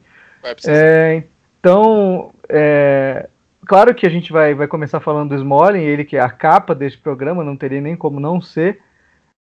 [0.67, 1.23] É,
[1.59, 3.27] então, é,
[3.65, 6.75] claro que a gente vai, vai começar falando do Smalling, ele que é a capa
[6.75, 8.79] deste programa, não teria nem como não ser,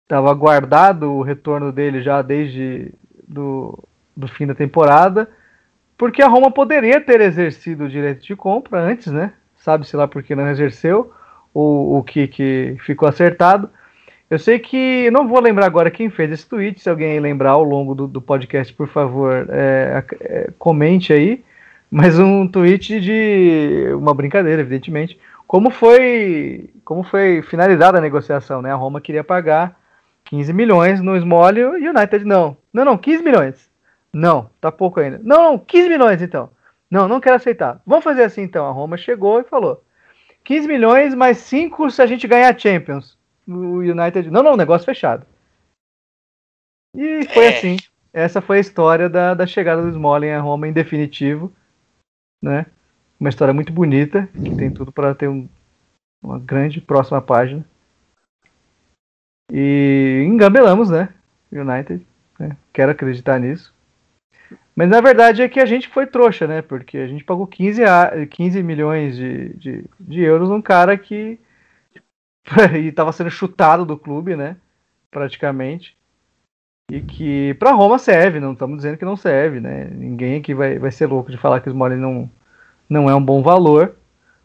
[0.03, 2.93] estava guardado o retorno dele já desde
[3.27, 3.77] do,
[4.15, 5.29] do fim da temporada,
[5.97, 10.23] porque a Roma poderia ter exercido o direito de compra antes, né, sabe-se lá por
[10.23, 11.11] que não exerceu,
[11.55, 13.69] o, o que, que ficou acertado.
[14.29, 15.09] Eu sei que.
[15.11, 16.81] Não vou lembrar agora quem fez esse tweet.
[16.81, 21.43] Se alguém lembrar ao longo do, do podcast, por favor, é, é, comente aí.
[21.89, 25.17] Mas um tweet de uma brincadeira, evidentemente.
[25.47, 28.71] Como foi, como foi finalizada a negociação, né?
[28.71, 29.79] A Roma queria pagar
[30.25, 32.57] 15 milhões no Small e o United não.
[32.73, 33.69] Não, não, 15 milhões.
[34.11, 35.21] Não, tá pouco ainda.
[35.23, 36.49] Não, 15 milhões então.
[36.89, 37.79] Não, não quero aceitar.
[37.85, 38.65] Vamos fazer assim então.
[38.65, 39.84] A Roma chegou e falou:
[40.45, 43.17] 15 milhões mais 5 se a gente ganhar a Champions.
[43.47, 44.29] O United.
[44.29, 45.25] Não, não, negócio fechado.
[46.95, 47.57] E foi é.
[47.57, 47.77] assim.
[48.13, 51.51] Essa foi a história da, da chegada do Smalling a Roma em definitivo.
[52.41, 52.65] Né?
[53.19, 55.49] Uma história muito bonita, que tem tudo para ter um,
[56.23, 57.65] uma grande próxima página.
[59.51, 61.09] E engambelamos, né?
[61.51, 62.05] United.
[62.39, 62.55] Né?
[62.71, 63.74] Quero acreditar nisso.
[64.75, 66.61] Mas na verdade é que a gente foi trouxa, né?
[66.61, 71.39] Porque a gente pagou 15, a, 15 milhões de, de, de euros num cara que
[72.75, 74.57] estava sendo chutado do clube, né?
[75.09, 75.95] Praticamente.
[76.91, 79.85] E que para Roma serve, não estamos dizendo que não serve, né?
[79.85, 82.29] Ninguém aqui vai, vai ser louco de falar que o Smolin não,
[82.89, 83.95] não é um bom valor.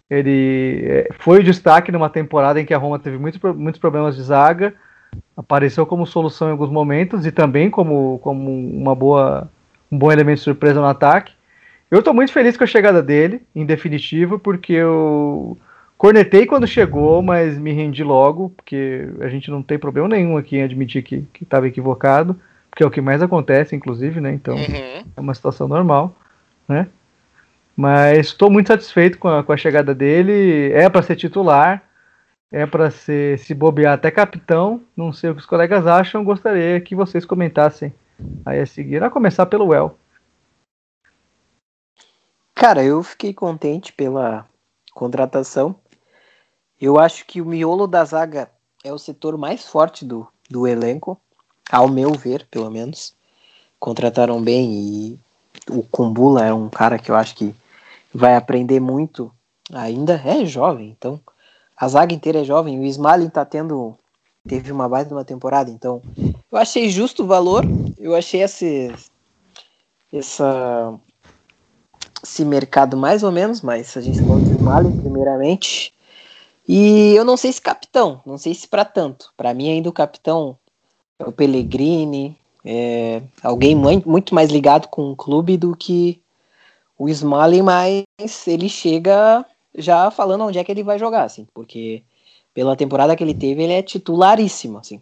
[0.08, 4.16] Ele é, foi o destaque numa temporada em que a Roma teve muitos, muitos problemas
[4.16, 4.74] de zaga,
[5.36, 9.48] apareceu como solução em alguns momentos e também como, como uma boa
[9.90, 11.32] um bom elemento de surpresa no ataque.
[11.90, 15.58] Eu estou muito feliz com a chegada dele, em definitivo, porque eu
[15.98, 20.56] cornetei quando chegou, mas me rendi logo, porque a gente não tem problema nenhum aqui
[20.56, 22.38] em admitir que estava equivocado,
[22.70, 24.32] porque é o que mais acontece, inclusive, né?
[24.32, 25.04] Então uhum.
[25.16, 26.14] é uma situação normal,
[26.68, 26.86] né?
[27.76, 30.70] Mas estou muito satisfeito com a, com a chegada dele.
[30.72, 31.82] É para ser titular,
[32.52, 34.82] é para ser se bobear até capitão.
[34.96, 36.22] Não sei o que os colegas acham.
[36.22, 37.92] Gostaria que vocês comentassem
[38.44, 39.96] aí a seguir, a começar pelo Well.
[42.54, 44.46] Cara, eu fiquei contente pela
[44.92, 45.74] contratação.
[46.80, 48.50] Eu acho que o miolo da zaga
[48.84, 51.18] é o setor mais forte do, do elenco,
[51.70, 53.14] ao meu ver, pelo menos.
[53.78, 55.18] Contrataram bem e
[55.70, 57.54] o Kumbula é um cara que eu acho que
[58.12, 59.32] vai aprender muito
[59.72, 60.20] ainda.
[60.24, 61.20] É jovem, então
[61.76, 62.78] a zaga inteira é jovem.
[62.78, 63.96] O Smalling tá tendo.
[64.46, 66.02] Teve uma baita uma temporada, então
[66.50, 67.66] eu achei justo o valor.
[67.98, 68.94] Eu achei esse,
[70.12, 70.98] essa,
[72.22, 75.92] esse mercado mais ou menos, mas a gente falou do Smalling primeiramente.
[76.66, 79.32] E eu não sei se capitão, não sei se para tanto.
[79.36, 80.58] Para mim, ainda o capitão
[81.18, 86.20] é o Pellegrini, é alguém muito mais ligado com o clube do que
[86.98, 88.04] o Smalley, mas
[88.46, 92.02] ele chega já falando onde é que ele vai jogar, assim, porque
[92.52, 95.00] pela temporada que ele teve, ele é titularíssimo, assim.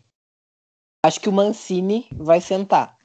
[1.04, 2.96] Acho que o Mancini vai sentar.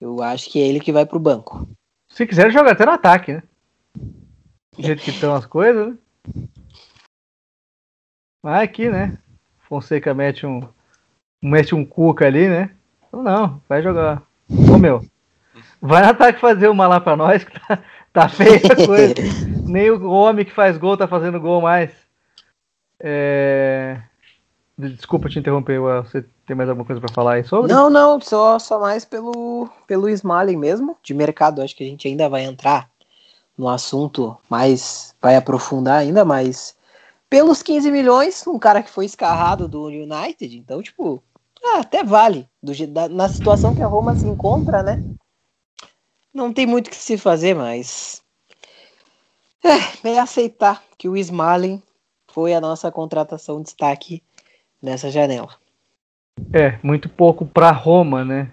[0.00, 1.68] Eu acho que é ele que vai pro banco.
[2.10, 3.42] Se quiser, joga até no ataque, né?
[4.76, 5.98] Do jeito que estão as coisas, né?
[8.42, 9.18] Mas aqui, né?
[9.60, 10.68] Fonseca mete um.
[11.42, 12.74] Mete um cuca ali, né?
[13.08, 14.22] Então não, vai jogar.
[14.50, 15.04] Ô meu.
[15.80, 19.14] Vai no ataque fazer uma lá pra nós, que tá, tá feia a coisa.
[19.66, 21.90] Nem o homem que faz gol tá fazendo gol mais.
[23.00, 24.00] É...
[24.76, 27.72] Desculpa te interromper, você tem mais alguma coisa para falar aí sobre?
[27.72, 31.62] Não, não, só, só mais pelo, pelo Smalling mesmo, de mercado.
[31.62, 32.90] Acho que a gente ainda vai entrar
[33.56, 36.76] no assunto, mas vai aprofundar ainda, mas
[37.28, 41.22] pelos 15 milhões, um cara que foi escarrado do United, então, tipo,
[41.64, 42.48] ah, até vale.
[42.62, 45.00] Do, da, na situação que a Roma se encontra, né?
[46.34, 48.22] Não tem muito o que se fazer, mas.
[49.62, 51.80] É, é aceitar que o Smalling
[52.28, 54.22] foi a nossa contratação de destaque
[54.82, 55.61] nessa janela.
[56.52, 58.50] É, muito pouco para Roma, né?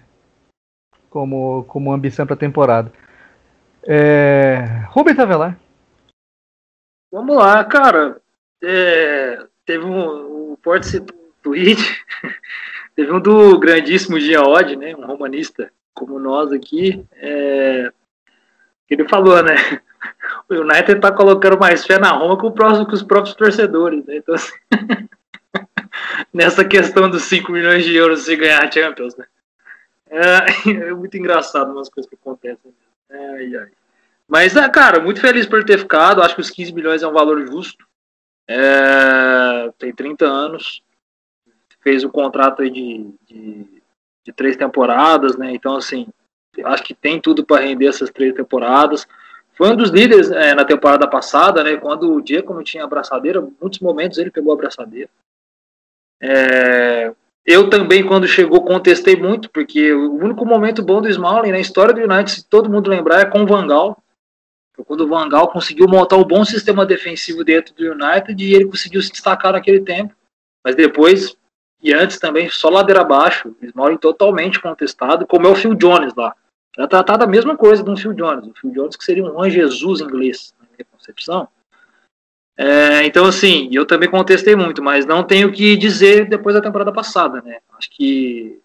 [1.08, 2.92] Como, como ambição para a temporada.
[3.82, 4.84] É...
[4.88, 5.58] Rubens Avelar.
[7.10, 8.20] Vamos lá, cara.
[8.62, 11.80] É, teve um, o Porto citou um tweet,
[12.94, 17.90] teve um do grandíssimo Giaod, né, um romanista como nós aqui, é,
[18.88, 19.54] ele falou, né,
[20.48, 24.04] o United tá colocando mais fé na Roma que, o próximo, que os próprios torcedores,
[24.04, 24.52] né, então assim,
[26.32, 29.26] nessa questão dos 5 milhões de euros se ganhar a Champions, né,
[30.10, 32.72] é, é, muito engraçado umas coisas que acontecem,
[33.10, 33.68] ai, ai.
[34.30, 36.22] Mas, é, cara, muito feliz por ter ficado.
[36.22, 37.84] Acho que os 15 milhões é um valor justo.
[38.46, 40.82] É, tem 30 anos,
[41.80, 43.82] fez o um contrato aí de, de,
[44.24, 45.52] de, três temporadas, né?
[45.52, 46.06] Então, assim,
[46.64, 49.06] acho que tem tudo para render essas três temporadas.
[49.54, 51.76] Foi um dos líderes é, na temporada passada, né?
[51.76, 55.10] Quando o Diego não tinha abraçadeira, muitos momentos ele pegou a abraçadeira.
[56.22, 57.12] É,
[57.46, 61.94] eu também, quando chegou, contestei muito, porque o único momento bom do Smalling na história
[61.94, 64.02] do United, se todo mundo lembrar, é com o Vangal
[64.84, 68.66] quando o Van Gaal conseguiu montar um bom sistema defensivo dentro do United e ele
[68.66, 70.14] conseguiu se destacar naquele tempo.
[70.64, 71.36] Mas depois,
[71.82, 76.34] e antes também, só ladeira abaixo, Smalling totalmente contestado, como é o Phil Jones lá.
[76.76, 78.46] Era tratado a mesma coisa de um Phil Jones.
[78.46, 81.48] O Phil Jones que seria um Juan Jesus inglês, na minha concepção.
[82.62, 86.60] É, então, assim, eu também contestei muito, mas não tenho o que dizer depois da
[86.60, 87.56] temporada passada, né?
[87.78, 88.60] Acho que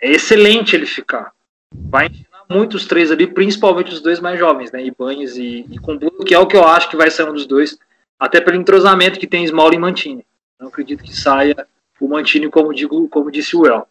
[0.00, 1.30] é excelente ele ficar.
[1.74, 2.08] Vai
[2.48, 4.82] muito os três ali, principalmente os dois mais jovens, né?
[4.82, 7.44] Ibanez e, e Kumbulo, que é o que eu acho que vai ser um dos
[7.44, 7.78] dois,
[8.18, 10.24] até pelo entrosamento que tem Small e Mantini.
[10.58, 11.54] Não acredito que saia
[12.00, 13.86] o Mantini, como, digo, como disse o El.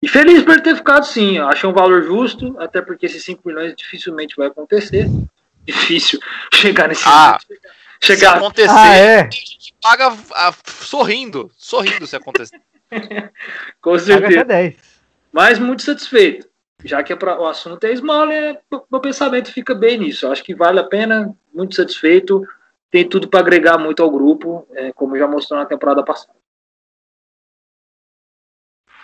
[0.00, 3.74] E feliz por ter ficado sim, achei um valor justo, até porque esses 5 milhões
[3.74, 5.08] dificilmente vai acontecer.
[5.64, 6.20] Difícil
[6.54, 7.38] chegar nesse ah,
[8.04, 9.20] chegar se acontecer, ah, é.
[9.20, 12.60] a gente paga a, sorrindo, sorrindo se acontecer.
[13.80, 14.74] Com certeza.
[15.32, 16.48] Mas muito satisfeito
[16.84, 20.26] já que é pra, o assunto é Smaller, meu pensamento fica bem nisso.
[20.26, 22.46] Eu acho que vale a pena, muito satisfeito,
[22.90, 26.38] tem tudo para agregar muito ao grupo, é, como já mostrou na temporada passada.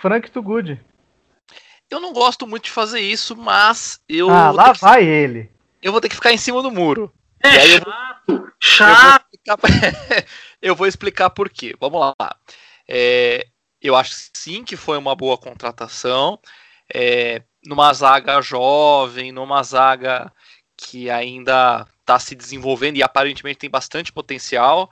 [0.00, 0.80] Frank to good.
[1.90, 4.30] Eu não gosto muito de fazer isso, mas eu.
[4.30, 5.08] Ah, lá vai que...
[5.08, 5.50] ele.
[5.82, 7.12] Eu vou ter que ficar em cima do muro.
[7.42, 9.24] É chato, chato.
[9.44, 10.26] Eu vou, explicar...
[10.62, 11.74] eu vou explicar por quê.
[11.80, 12.36] Vamos lá.
[12.88, 13.46] É,
[13.80, 16.38] eu acho sim que foi uma boa contratação.
[16.92, 20.32] É, numa zaga jovem, numa zaga
[20.76, 24.90] que ainda está se desenvolvendo e aparentemente tem bastante potencial.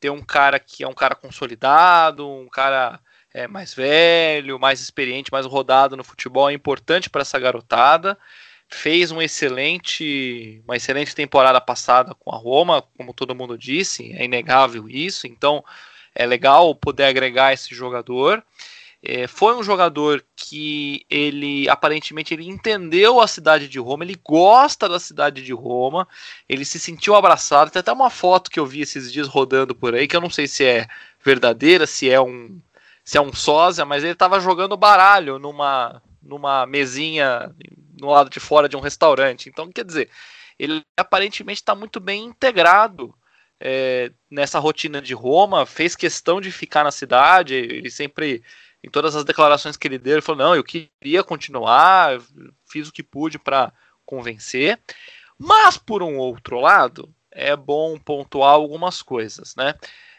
[0.00, 3.00] Ter um cara que é um cara consolidado, um cara
[3.32, 8.18] é, mais velho, mais experiente, mais rodado no futebol é importante para essa garotada.
[8.68, 14.24] Fez um excelente, uma excelente temporada passada com a Roma, como todo mundo disse, é
[14.24, 15.26] inegável isso.
[15.26, 15.64] Então
[16.14, 18.44] é legal poder agregar esse jogador.
[19.00, 24.88] É, foi um jogador que ele aparentemente ele entendeu a cidade de Roma, ele gosta
[24.88, 26.06] da cidade de Roma,
[26.48, 27.70] ele se sentiu abraçado.
[27.70, 30.30] Tem até uma foto que eu vi esses dias rodando por aí, que eu não
[30.30, 30.88] sei se é
[31.24, 32.60] verdadeira, se é um
[33.04, 37.54] se é um sósia, mas ele estava jogando baralho numa numa mesinha
[38.00, 39.48] no lado de fora de um restaurante.
[39.48, 40.10] Então, quer dizer,
[40.58, 43.14] ele aparentemente está muito bem integrado
[43.60, 48.42] é, nessa rotina de Roma, fez questão de ficar na cidade, ele sempre,
[48.82, 52.20] em todas as declarações que ele deu, ele falou: não, eu queria continuar,
[52.70, 53.72] fiz o que pude para
[54.04, 54.78] convencer.
[55.38, 59.74] Mas, por um outro lado, é bom pontuar algumas coisas, né?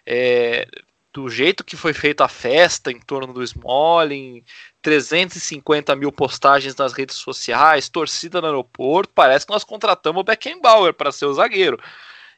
[0.05, 0.65] É,
[1.11, 4.43] do jeito que foi feita a festa em torno do Smalling,
[4.81, 10.93] 350 mil postagens nas redes sociais, torcida no aeroporto, parece que nós contratamos o Beckenbauer
[10.93, 11.79] para ser o zagueiro.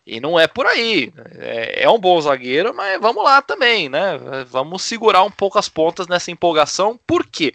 [0.05, 1.13] E não é por aí.
[1.35, 4.17] É, é, um bom zagueiro, mas vamos lá também, né?
[4.47, 6.99] Vamos segurar um pouco as pontas nessa empolgação.
[7.05, 7.53] Por quê?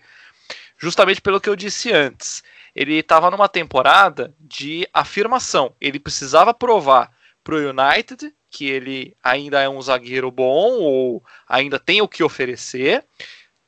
[0.79, 2.45] Justamente pelo que eu disse antes.
[2.75, 5.75] Ele estava numa temporada de afirmação.
[5.81, 7.11] Ele precisava provar
[7.43, 12.25] para o United que ele ainda é um zagueiro bom ou ainda tem o que
[12.25, 13.05] oferecer,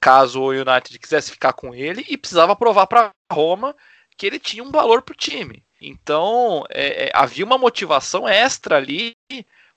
[0.01, 3.77] caso o United quisesse ficar com ele, e precisava provar para Roma
[4.16, 5.62] que ele tinha um valor para o time.
[5.79, 9.14] Então é, é, havia uma motivação extra ali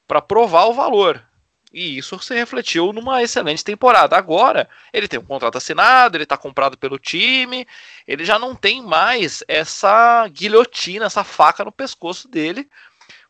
[0.08, 1.22] para provar o valor.
[1.74, 4.16] E isso se refletiu numa excelente temporada.
[4.16, 7.68] Agora, ele tem um contrato assinado, ele está comprado pelo time,
[8.08, 12.70] ele já não tem mais essa guilhotina, essa faca no pescoço dele,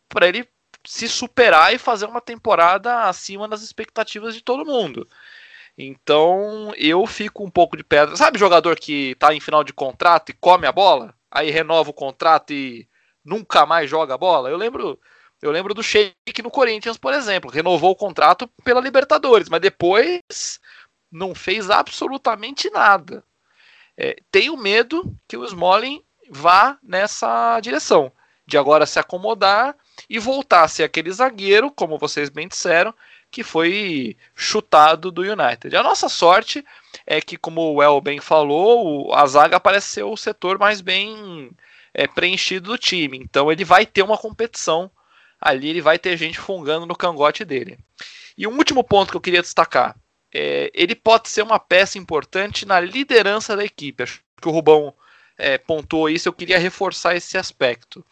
[0.08, 0.48] para ele
[0.86, 5.08] se superar e fazer uma temporada acima das expectativas de todo mundo.
[5.78, 8.16] Então eu fico um pouco de pedra.
[8.16, 11.16] Sabe jogador que tá em final de contrato e come a bola?
[11.30, 12.88] Aí renova o contrato e
[13.24, 14.50] nunca mais joga a bola?
[14.50, 15.00] Eu lembro.
[15.42, 17.50] Eu lembro do Sheik no Corinthians, por exemplo.
[17.50, 20.60] Renovou o contrato pela Libertadores, mas depois
[21.12, 23.24] não fez absolutamente nada.
[23.98, 28.12] É, tenho medo que o Smalling vá nessa direção,
[28.46, 29.76] de agora se acomodar
[30.12, 32.94] e voltar a ser aquele zagueiro, como vocês bem disseram,
[33.32, 35.74] que foi chutado do United.
[35.74, 36.66] A nossa sorte
[37.08, 41.50] é que, como o El bem falou, a zaga parece ser o setor mais bem
[41.94, 43.20] é, preenchido do time.
[43.20, 44.92] Então ele vai ter uma competição
[45.40, 47.80] ali, ele vai ter gente fungando no cangote dele.
[48.38, 49.96] E um último ponto que eu queria destacar:
[50.34, 54.04] é, ele pode ser uma peça importante na liderança da equipe.
[54.04, 54.94] Acho que o Rubão
[55.38, 58.06] é, pontuou isso, eu queria reforçar esse aspecto.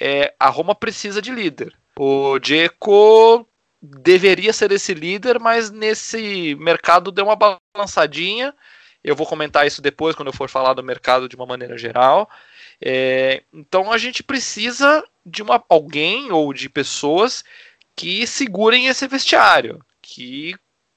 [0.00, 1.76] É, a Roma precisa de líder.
[1.98, 3.48] O Dzeko
[3.80, 8.54] deveria ser esse líder, mas nesse mercado deu uma balançadinha.
[9.02, 12.28] Eu vou comentar isso depois, quando eu for falar do mercado de uma maneira geral.
[12.80, 17.44] É, então a gente precisa de uma, alguém ou de pessoas
[17.94, 20.54] que segurem esse vestiário, que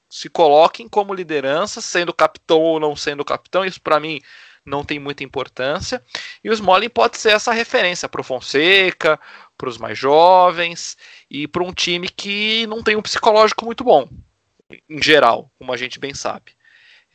[0.09, 3.65] se coloquem como liderança, sendo capitão ou não sendo capitão.
[3.65, 4.21] Isso para mim
[4.67, 6.03] não tem muita importância.
[6.43, 9.19] E o Smalling pode ser essa referência para o Fonseca,
[9.57, 10.97] para os mais jovens
[11.31, 14.07] e para um time que não tem um psicológico muito bom,
[14.89, 16.51] em geral, como a gente bem sabe.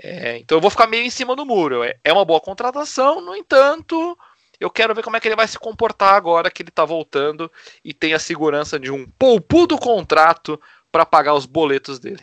[0.03, 1.85] É, então eu vou ficar meio em cima do muro.
[1.85, 4.19] É, é uma boa contratação, no entanto,
[4.59, 7.53] eu quero ver como é que ele vai se comportar agora que ele está voltando
[7.85, 10.61] e tem a segurança de um poupudo contrato
[10.91, 12.23] para pagar os boletos dele.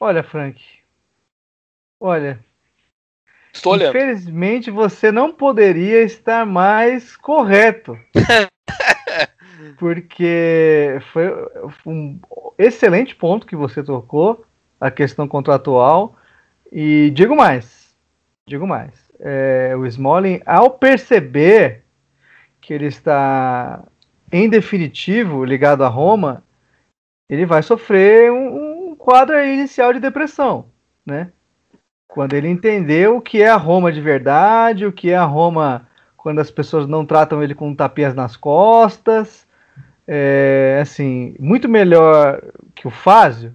[0.00, 0.62] Olha, Frank.
[2.00, 2.42] Olha,
[3.58, 3.90] Estou olhando.
[3.90, 7.98] Infelizmente, você não poderia estar mais correto.
[9.78, 11.28] porque foi
[11.84, 12.20] um
[12.56, 14.44] excelente ponto que você tocou,
[14.80, 16.16] a questão contratual.
[16.70, 17.96] E digo mais,
[18.48, 18.92] digo mais.
[19.18, 21.82] É, o Smalling, ao perceber
[22.60, 23.82] que ele está
[24.30, 26.44] em definitivo ligado a Roma,
[27.28, 30.66] ele vai sofrer um, um quadro inicial de depressão,
[31.04, 31.32] né?
[32.08, 35.86] Quando ele entendeu o que é a Roma de verdade, o que é a Roma
[36.16, 39.46] quando as pessoas não tratam ele com tapias nas costas,
[40.06, 42.42] é, assim, muito melhor
[42.74, 43.54] que o Fázio.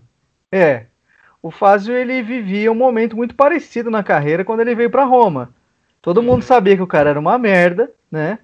[0.52, 0.86] É,
[1.42, 5.50] o Fázio ele vivia um momento muito parecido na carreira quando ele veio para Roma.
[6.02, 8.40] Todo mundo sabia que o cara era uma merda, né?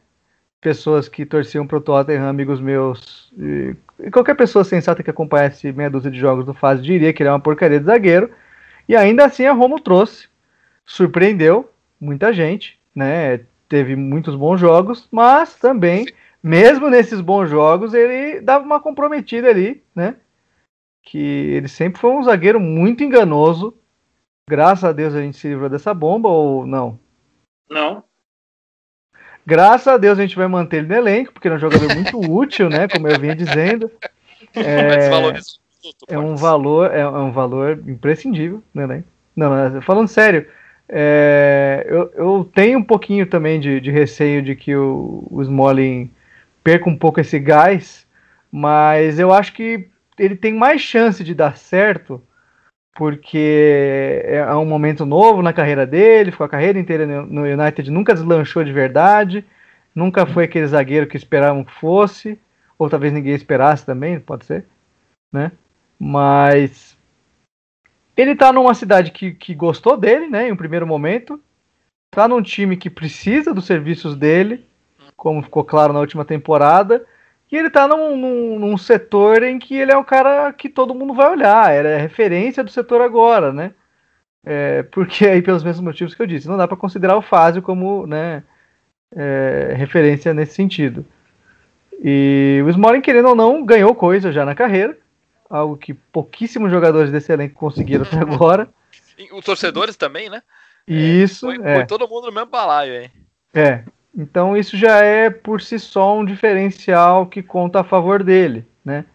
[0.60, 3.76] Pessoas que torciam pro Tottenham, amigos meus, e
[4.12, 7.32] qualquer pessoa sensata que acompanhasse meia dúzia de jogos do Fázio diria que ele é
[7.32, 8.30] uma porcaria de zagueiro.
[8.90, 10.28] E ainda assim a Roma trouxe,
[10.84, 11.72] surpreendeu
[12.02, 13.46] muita gente, né?
[13.68, 16.08] Teve muitos bons jogos, mas também,
[16.42, 20.16] mesmo nesses bons jogos, ele dava uma comprometida ali, né?
[21.04, 23.78] Que ele sempre foi um zagueiro muito enganoso.
[24.50, 27.00] Graças a Deus a gente se livrou dessa bomba ou não?
[27.70, 28.04] Não.
[29.46, 31.94] Graças a Deus a gente vai manter ele no elenco, porque ele é um jogador
[31.94, 32.88] muito útil, né?
[32.88, 33.92] Como eu vinha dizendo.
[34.56, 35.40] É,
[36.08, 39.04] é um valor, é, é um valor imprescindível, né?
[39.36, 40.46] Não, falando sério,
[40.88, 46.12] é, eu, eu, tenho um pouquinho também de, de receio de que o, o Smalling
[46.64, 48.06] perca um pouco esse gás,
[48.52, 52.22] mas eu acho que ele tem mais chance de dar certo
[52.96, 58.14] porque é um momento novo na carreira dele, ficou a carreira inteira no United, nunca
[58.14, 59.46] deslanchou de verdade,
[59.96, 62.38] nunca foi aquele zagueiro que esperavam que fosse,
[62.78, 64.66] ou talvez ninguém esperasse também, pode ser,
[65.32, 65.54] né?
[66.00, 66.98] Mas
[68.16, 71.40] ele tá numa cidade que, que gostou dele, né, em um primeiro momento,
[72.12, 74.66] tá num time que precisa dos serviços dele,
[75.16, 77.06] como ficou claro na última temporada,
[77.52, 80.94] e ele tá num, num, num, setor em que ele é um cara que todo
[80.94, 83.74] mundo vai olhar, era referência do setor agora, né?
[84.46, 87.62] É, porque aí, pelos mesmos motivos que eu disse, não dá para considerar o Fázio
[87.62, 88.44] como né,
[89.16, 91.06] é, referência nesse sentido.
[92.04, 94.98] E o Smalling, querendo ou não, ganhou coisa já na carreira,
[95.50, 98.70] algo que pouquíssimos jogadores desse elenco conseguiram até agora.
[99.34, 100.42] Os torcedores também, né?
[100.88, 101.48] Isso.
[101.48, 101.76] Foi, é.
[101.76, 103.12] foi todo mundo no mesmo balaio, hein?
[103.54, 103.84] É,
[104.16, 109.06] então isso já é por si só um diferencial que conta a favor dele, né?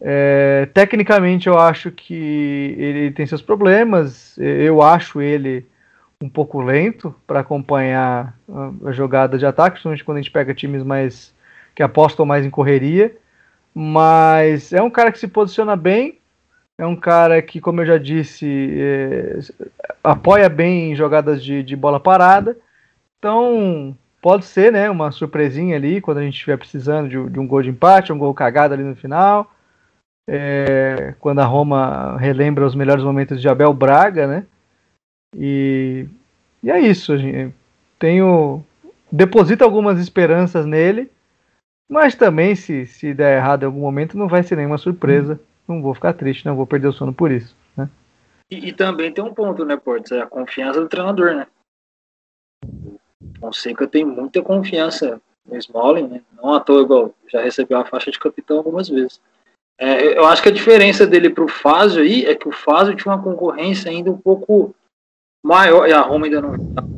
[0.00, 4.36] É, tecnicamente eu acho que ele tem seus problemas.
[4.38, 5.66] Eu acho ele
[6.22, 8.38] um pouco lento para acompanhar
[8.84, 11.34] a, jogada de ataque, principalmente quando a gente pega times mais
[11.74, 13.16] que apostam mais em correria.
[13.80, 16.18] Mas é um cara que se posiciona bem,
[16.76, 19.38] é um cara que, como eu já disse, é,
[20.02, 22.58] apoia bem em jogadas de, de bola parada.
[23.16, 27.46] Então pode ser, né, uma surpresinha ali quando a gente estiver precisando de, de, um
[27.46, 29.48] gol de empate, um gol cagado ali no final.
[30.28, 34.46] É, quando a Roma relembra os melhores momentos de Abel Braga, né?
[35.36, 36.04] E,
[36.64, 37.16] e é isso.
[37.16, 37.54] Gente.
[37.96, 38.60] Tenho
[39.10, 41.08] deposito algumas esperanças nele,
[41.88, 45.40] mas também se, se der errado em algum momento não vai ser nenhuma surpresa.
[45.66, 47.56] Não vou ficar triste, não vou perder o sono por isso.
[47.76, 47.88] Né?
[48.50, 50.14] E, e também tem um ponto, né, Porto?
[50.14, 51.46] É a confiança do treinador, né?
[53.40, 56.22] Fonseca tem muita confiança no Smalling, né?
[56.36, 59.20] não à toa, igual, já recebeu a faixa de capitão algumas vezes.
[59.78, 62.96] É, eu acho que a diferença dele para o Fázio aí é que o Fázio
[62.96, 64.74] tinha uma concorrência ainda um pouco
[65.44, 66.97] maior, e a Roma ainda não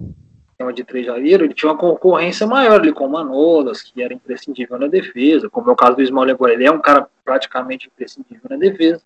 [0.60, 4.12] tema de três zagueiros, ele tinha uma concorrência maior ali com o Manolas, que era
[4.12, 7.86] imprescindível na defesa, como é o caso do Smalling agora, ele é um cara praticamente
[7.86, 9.02] imprescindível na defesa,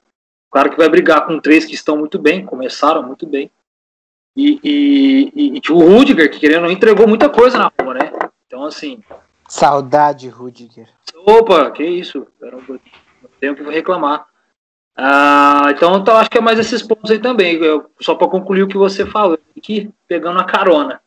[0.52, 3.50] cara que vai brigar com três que estão muito bem, começaram muito bem,
[4.36, 8.12] e, e, e, e o Rudiger, que querendo, entregou muita coisa na rua, né?
[8.46, 9.00] Então, assim.
[9.48, 10.88] Saudade, Rudiger.
[11.24, 12.26] Opa, que isso.
[12.42, 12.78] Era um
[13.38, 14.26] tempo que reclamar.
[14.96, 17.54] Ah, então, então, acho que é mais esses pontos aí também.
[17.56, 21.00] Eu, só para concluir o que você falou, aqui, pegando a carona.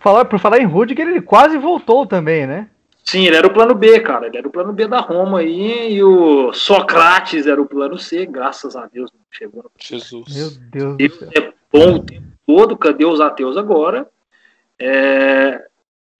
[0.00, 2.68] Falar, por falar em Rudiger, ele quase voltou também, né?
[3.04, 4.26] Sim, ele era o plano B, cara.
[4.26, 8.26] Ele era o plano B da Roma aí, e o Socrates era o plano C,
[8.26, 10.36] graças a Deus, não chegou no Jesus.
[10.36, 11.30] Meu Deus do céu.
[11.34, 14.06] É bom o tempo todo, cadê os ateus agora?
[14.78, 15.64] É,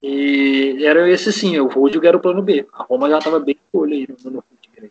[0.03, 2.67] e era esse sim, o Rudiger era o plano B.
[2.73, 4.91] A Roma já estava bem com olho aí no, no Rudiger.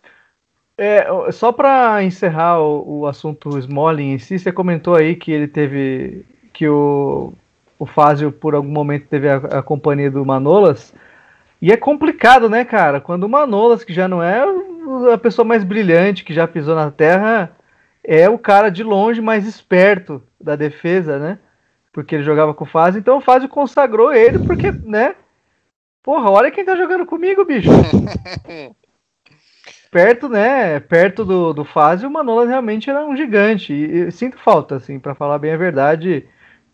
[0.77, 5.47] É, só para encerrar o, o, assunto Smalling em si, você comentou aí que ele
[5.47, 6.23] teve
[6.53, 7.33] que o,
[7.79, 10.93] o Fázio por algum momento teve a, a companhia do Manolas.
[11.61, 13.01] E é complicado, né, cara?
[13.01, 14.43] Quando o Manolas, que já não é
[15.13, 17.51] a pessoa mais brilhante que já pisou na terra,
[18.03, 21.39] é o cara de longe mais esperto da defesa, né?
[21.91, 25.15] Porque ele jogava com o Fazio, então o Fazio consagrou ele, porque, né?
[26.03, 27.69] Porra, olha quem tá jogando comigo, bicho.
[29.91, 30.79] perto, né?
[30.79, 33.73] Perto do, do Fazio, o Manolas realmente era um gigante.
[33.73, 36.27] E, e sinto falta, assim, para falar bem a verdade.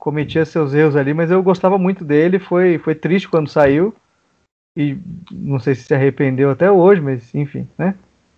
[0.03, 2.37] Cometia seus erros ali, mas eu gostava muito dele.
[2.37, 3.95] Foi, foi triste quando saiu.
[4.77, 4.97] E
[5.31, 7.95] não sei se se arrependeu até hoje, mas enfim, né?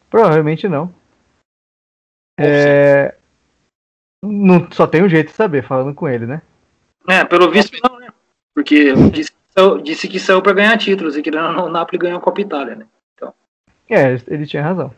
[0.07, 0.93] Provavelmente não.
[2.39, 3.15] É...
[4.23, 6.43] Não, só tem um jeito de saber, falando com ele, né?
[7.07, 8.09] É, pelo visto não, né?
[8.53, 9.31] Porque disse,
[9.81, 12.85] disse que saiu para ganhar títulos e que o Napoli ganhou a Copa Itália, né?
[13.15, 13.33] Então.
[13.89, 14.93] É, ele tinha razão.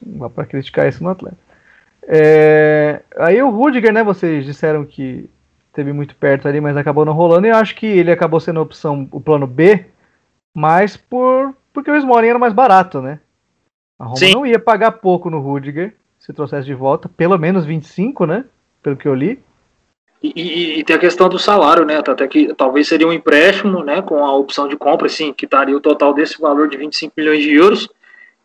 [0.00, 1.42] Não dá pra criticar isso no Atlético.
[2.04, 3.02] É...
[3.18, 4.02] Aí o Rudiger, né?
[4.02, 5.28] Vocês disseram que
[5.78, 7.46] teve muito perto ali, mas acabou não rolando.
[7.46, 9.86] E eu acho que ele acabou sendo a opção, o plano B,
[10.52, 13.20] mas por porque o Smalling era mais barato, né?
[13.96, 14.34] A Roma Sim.
[14.34, 18.44] não ia pagar pouco no Rudiger se trouxesse de volta, pelo menos 25, né?
[18.82, 19.38] Pelo que eu li.
[20.20, 21.98] E, e, e, tem a questão do salário, né?
[21.98, 24.02] Até que talvez seria um empréstimo, né?
[24.02, 27.40] Com a opção de compra, assim, que estaria o total desse valor de 25 milhões
[27.40, 27.88] de euros.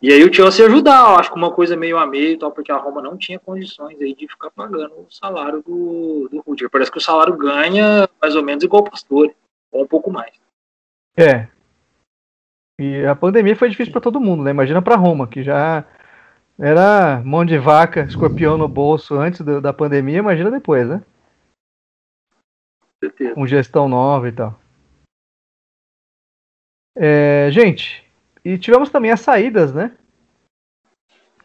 [0.04, 2.74] E aí o Chelsea ajudar, eu acho que uma coisa meio a meio, tal, porque
[2.74, 6.70] a Roma não tinha condições aí de ficar pagando o salário do, do Rudiger.
[6.70, 9.34] Parece que o salário ganha mais ou menos igual o Pastore,
[9.72, 10.38] ou um pouco mais.
[11.18, 11.48] É.
[12.82, 14.52] E a pandemia foi difícil para todo mundo, né?
[14.52, 15.86] Imagina para Roma, que já
[16.60, 21.02] Era mão de vaca, escorpião no bolso antes do, da pandemia, imagina depois, né?
[23.04, 23.36] certeza.
[23.36, 24.60] Com gestão nova e tal.
[26.96, 28.03] É, gente,
[28.44, 29.92] e tivemos também as saídas, né?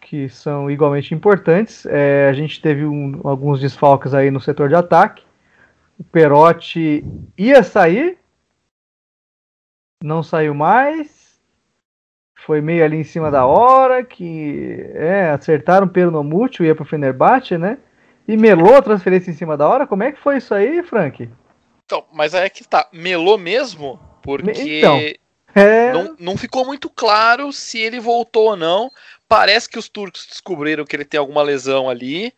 [0.01, 1.85] Que são igualmente importantes.
[1.87, 5.23] É, a gente teve um- alguns desfalques aí no setor de ataque.
[5.99, 7.05] O Perotti
[7.37, 8.19] ia sair,
[10.03, 11.39] não saiu mais.
[12.41, 16.75] Foi meio ali em cima da hora, que é, acertaram o Pedro no múltiplo, ia
[16.75, 17.79] pro Fenerbahçe, né?
[18.27, 19.87] E melou a transferência em cima da hora.
[19.87, 21.29] Como é que foi isso aí, Frank?
[21.85, 22.89] Então, mas aí é que tá.
[22.93, 23.99] Melou mesmo?
[24.23, 24.99] Porque Então.
[25.55, 28.91] É, não, não ficou muito claro se ele voltou ou não.
[29.29, 32.33] Parece que os turcos descobriram que ele tem alguma lesão ali.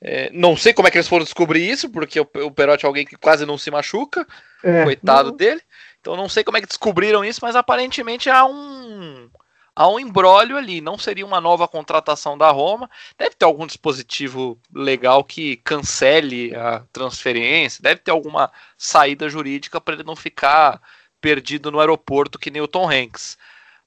[0.00, 2.86] É, não sei como é que eles foram descobrir isso, porque o, o Perotti é
[2.86, 4.26] alguém que quase não se machuca.
[4.62, 5.60] é, coitado não- dele.
[6.00, 9.28] Então não sei como é que descobriram isso, mas aparentemente há um
[9.74, 10.80] há um embrólio ali.
[10.80, 12.88] Não seria uma nova contratação da Roma.
[13.18, 17.82] Deve ter algum dispositivo legal que cancele a transferência.
[17.82, 20.80] Deve ter alguma saída jurídica para ele não ficar
[21.26, 23.36] perdido no aeroporto que nem o Tom Hanks.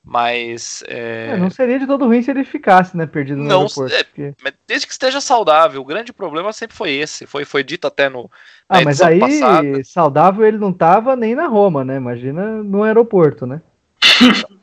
[0.04, 3.62] Mas é, É, não seria de todo ruim se ele ficasse, né, perdido no Não,
[3.62, 3.94] aeroporto.
[3.94, 5.82] é, porque- mas desde que esteja saudável.
[5.82, 7.26] O grande problema sempre foi esse.
[7.26, 8.30] Foi, foi dito até no
[8.68, 9.84] Ah, mas aí passada.
[9.86, 11.96] saudável ele não tava nem na Roma, né?
[11.96, 13.62] Imagina no aeroporto, né?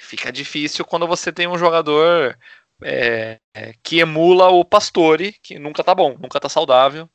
[0.00, 2.36] fica difícil quando você tem um jogador
[2.82, 3.38] é,
[3.82, 7.08] que emula o Pastore, que nunca tá bom, nunca tá saudável.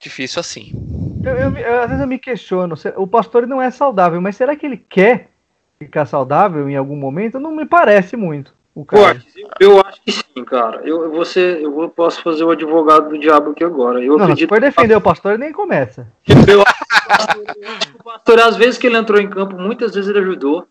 [0.00, 1.01] Difícil assim.
[1.24, 4.36] Eu, eu- eu- às vezes eu me questiono, se- o Pastore não é saudável, mas
[4.36, 5.30] será que ele quer
[5.78, 7.38] ficar saudável em algum momento?
[7.38, 8.52] Não me parece muito.
[8.74, 9.22] O Pô, cara.
[9.60, 10.80] eu acho que sim, cara.
[10.82, 14.00] Eu, ser- eu posso fazer o advogado do diabo aqui agora.
[14.02, 16.10] Eu não, se acredito for defender o Pastore, nem começa.
[16.48, 20.20] Eu acho que o Pastor, às vezes que ele entrou em campo, muitas vezes ele
[20.20, 20.66] ajudou.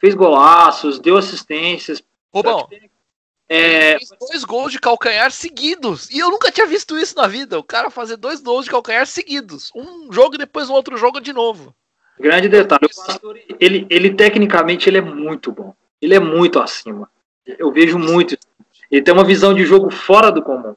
[0.00, 2.02] Fez golaços, deu assistências.
[2.34, 2.66] Rubão,
[3.54, 6.08] É, fez dois gols de calcanhar seguidos.
[6.10, 7.58] E eu nunca tinha visto isso na vida.
[7.58, 9.70] O cara fazer dois gols de calcanhar seguidos.
[9.76, 11.74] Um jogo e depois o outro jogo de novo.
[12.18, 15.74] grande detalhe, o Pastor, ele, ele tecnicamente ele é muito bom.
[16.00, 17.10] Ele é muito acima.
[17.46, 18.38] Eu vejo muito.
[18.90, 20.74] Ele tem uma visão de jogo fora do comum.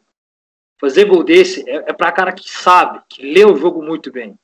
[0.78, 4.38] Fazer gol desse é, é para cara que sabe, que lê o jogo muito bem.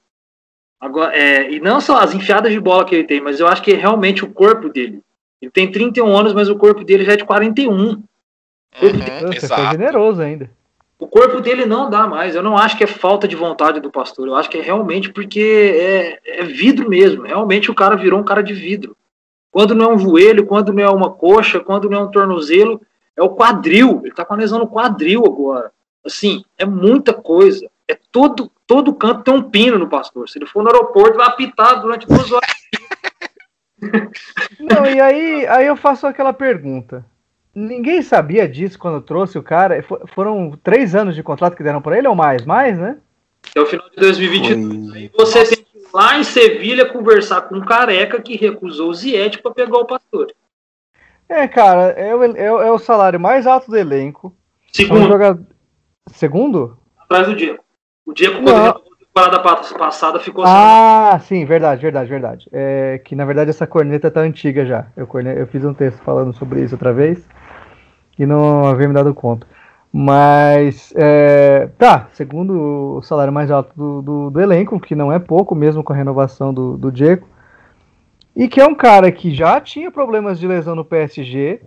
[0.80, 3.62] Agora, é, e não só as enfiadas de bola que ele tem, mas eu acho
[3.62, 5.02] que é realmente o corpo dele.
[5.42, 8.02] Ele tem 31 anos, mas o corpo dele já é de 41.
[8.82, 9.72] Uhum, Você foi exato.
[9.72, 10.50] generoso ainda.
[10.98, 12.36] O corpo dele não dá mais.
[12.36, 14.28] Eu não acho que é falta de vontade do pastor.
[14.28, 15.74] Eu acho que é realmente porque
[16.24, 17.24] é, é vidro mesmo.
[17.24, 18.96] Realmente o cara virou um cara de vidro.
[19.50, 22.80] Quando não é um joelho, quando não é uma coxa, quando não é um tornozelo,
[23.18, 24.02] é o quadril.
[24.04, 25.72] Ele tá com a lesão no quadril agora.
[26.06, 27.68] Assim, é muita coisa.
[27.88, 30.30] É todo, todo canto tem um pino no pastor.
[30.30, 32.50] Se ele for no aeroporto, vai apitar durante duas horas.
[34.60, 37.04] Não, e aí, aí eu faço aquela pergunta.
[37.54, 39.82] Ninguém sabia disso quando trouxe o cara.
[39.84, 42.46] Fo- Foram três anos de contrato que deram pra ele ou mais?
[42.46, 42.98] Mais, né?
[43.50, 44.94] Até o final de 2022.
[44.94, 48.94] Aí você tem que ir lá em Sevilha conversar com um careca que recusou o
[48.94, 50.28] Ziete para pegar o pastor.
[51.28, 54.34] É, cara, é o, é é o salário mais alto do elenco.
[54.70, 55.44] É Segundo, jogador...
[56.14, 56.78] Segundo?
[57.00, 57.60] atrás do Diego.
[58.06, 58.82] O Diego, quando Não.
[59.00, 60.54] temporada pa- passada, ficou sem.
[60.56, 62.50] Ah, sim, verdade, verdade, verdade.
[62.52, 64.88] É que na verdade essa corneta tá antiga já.
[64.96, 67.26] Eu, corne- eu fiz um texto falando sobre isso outra vez
[68.18, 69.48] e não havia me dado conta.
[69.94, 75.20] Mas, é, tá, segundo o salário mais alto do, do, do elenco, que não é
[75.20, 77.28] pouco, mesmo com a renovação do, do Diego,
[78.36, 81.62] e que é um cara que já tinha problemas de lesão no PSG,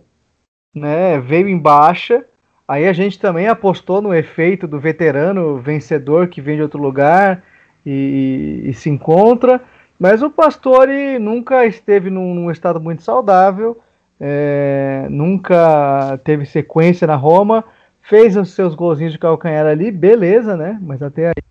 [0.75, 2.25] né, veio em baixa,
[2.67, 7.43] aí a gente também apostou no efeito do veterano vencedor que vem de outro lugar,
[7.85, 9.61] e, e se encontra.
[9.99, 13.81] Mas o Pastore nunca esteve num, num estado muito saudável,
[14.21, 17.65] é, nunca teve sequência na Roma,
[18.03, 20.79] fez os seus golzinhos de calcanhar ali, beleza, né?
[20.83, 21.45] Mas até aí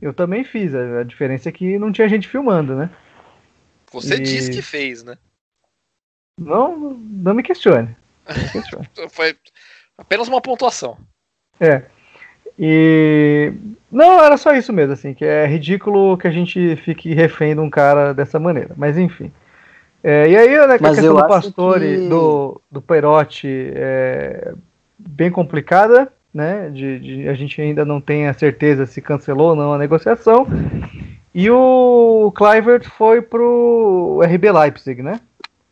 [0.00, 0.74] eu também fiz.
[0.74, 2.90] A, diferença é que não tinha gente filmando, né?
[3.92, 5.16] Você E- disse que fez, né?
[6.40, 7.96] Não, não me questione.
[8.28, 8.88] Não me questione.
[9.10, 9.36] Foi
[9.96, 10.98] apenas uma pontuação.
[11.60, 11.84] É.
[12.58, 13.52] E.
[13.90, 17.60] Não, era só isso mesmo, assim, que é ridículo que a gente fique refém de
[17.60, 18.74] um cara dessa maneira.
[18.76, 19.32] Mas enfim.
[20.06, 24.52] É, e aí, né, a questão do Pastore, que- do, do Perotti, é
[24.98, 26.68] bem complicada, né?
[26.68, 30.46] De, de- a gente ainda não tem a certeza se cancelou ou não a negociação.
[31.34, 35.20] E o Clivert foi pro RB Leipzig, né?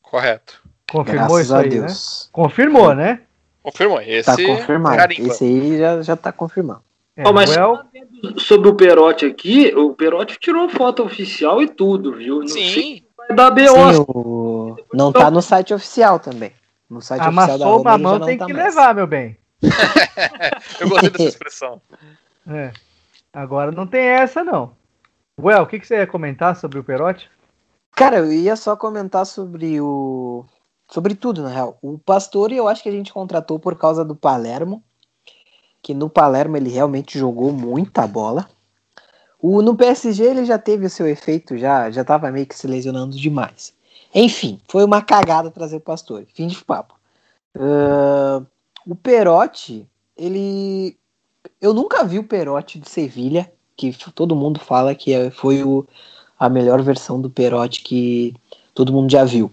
[0.01, 0.63] Correto.
[0.91, 1.87] Confirmou Graças isso a aí, né?
[1.87, 2.29] Deus.
[2.33, 3.21] Confirmou, né?
[3.63, 4.01] Confirmou.
[4.01, 4.97] Esse Tá confirmado.
[4.97, 5.29] carimba.
[5.29, 6.81] Esse aí já, já tá confirmado.
[7.17, 7.81] É, Ó, mas well,
[8.39, 12.41] sobre o Perotti aqui, o Perotti tirou foto oficial e tudo, viu?
[12.41, 12.73] Não sei Sim.
[12.97, 13.61] se vai dar BO.
[13.61, 14.77] Sim, o...
[14.93, 16.53] Não tá no site oficial também.
[16.89, 18.65] No site Amassou oficial da Roma, uma ele já mão não tem tá que mais.
[18.67, 19.39] levar, meu bem.
[20.81, 21.81] Eu gostei dessa expressão.
[22.45, 22.73] É.
[23.33, 24.73] Agora não tem essa, não.
[25.41, 27.31] Well, o que, que você ia comentar sobre o Perotti?
[27.95, 30.45] Cara, eu ia só comentar sobre o.
[30.91, 31.79] Sobre tudo, na real.
[31.81, 34.83] O Pastore eu acho que a gente contratou por causa do Palermo.
[35.81, 38.49] Que no Palermo ele realmente jogou muita bola.
[39.43, 42.69] O, no PSG ele já teve o seu efeito, já, já tava meio que se
[42.69, 43.75] lesionando demais.
[44.15, 46.29] Enfim, foi uma cagada trazer o Pastore.
[46.33, 46.95] Fim de papo.
[47.57, 48.47] Ahn,
[48.87, 49.87] o Perotti,
[50.17, 50.97] ele.
[51.61, 55.85] Eu nunca vi o Perotti de Sevilha, que todo mundo fala que é- foi o,
[56.39, 58.35] a melhor versão do Perotti que
[58.75, 59.51] todo mundo já viu.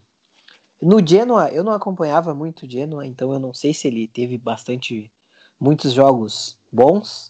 [0.80, 4.38] No Genoa, eu não acompanhava muito o Genoa, então eu não sei se ele teve
[4.38, 5.12] bastante
[5.58, 7.29] muitos jogos bons.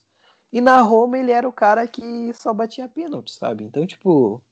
[0.53, 3.65] E na Roma ele era o cara que só batia pênalti, sabe?
[3.65, 4.43] Então, tipo,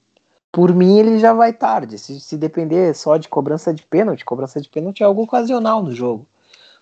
[0.53, 1.99] por mim ele já vai tarde.
[1.99, 5.93] Se, se depender só de cobrança de pênalti, cobrança de pênalti é algo ocasional no
[5.93, 6.27] jogo.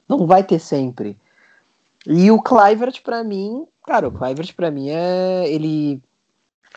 [0.08, 1.16] Não vai ter sempre.
[2.06, 5.50] E o Clivert, pra mim, cara, o Clivert pra mim é.
[5.50, 6.00] Ele.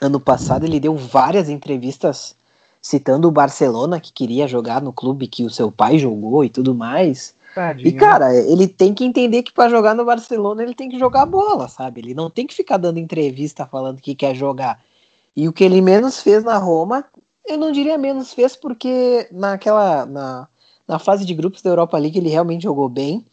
[0.01, 2.35] Ano passado ele deu várias entrevistas
[2.81, 6.73] citando o Barcelona, que queria jogar no clube que o seu pai jogou e tudo
[6.73, 7.35] mais.
[7.53, 10.99] Tadinho, E, cara, ele tem que entender que para jogar no Barcelona ele tem que
[10.99, 12.01] jogar bola, sabe?
[12.01, 14.81] Ele não tem que ficar dando entrevista falando que quer jogar.
[15.35, 17.05] E o que ele menos fez na Roma,
[17.45, 20.05] eu não diria menos fez, porque naquela.
[20.05, 20.47] Na,
[20.87, 23.23] na fase de grupos da Europa League ele realmente jogou bem,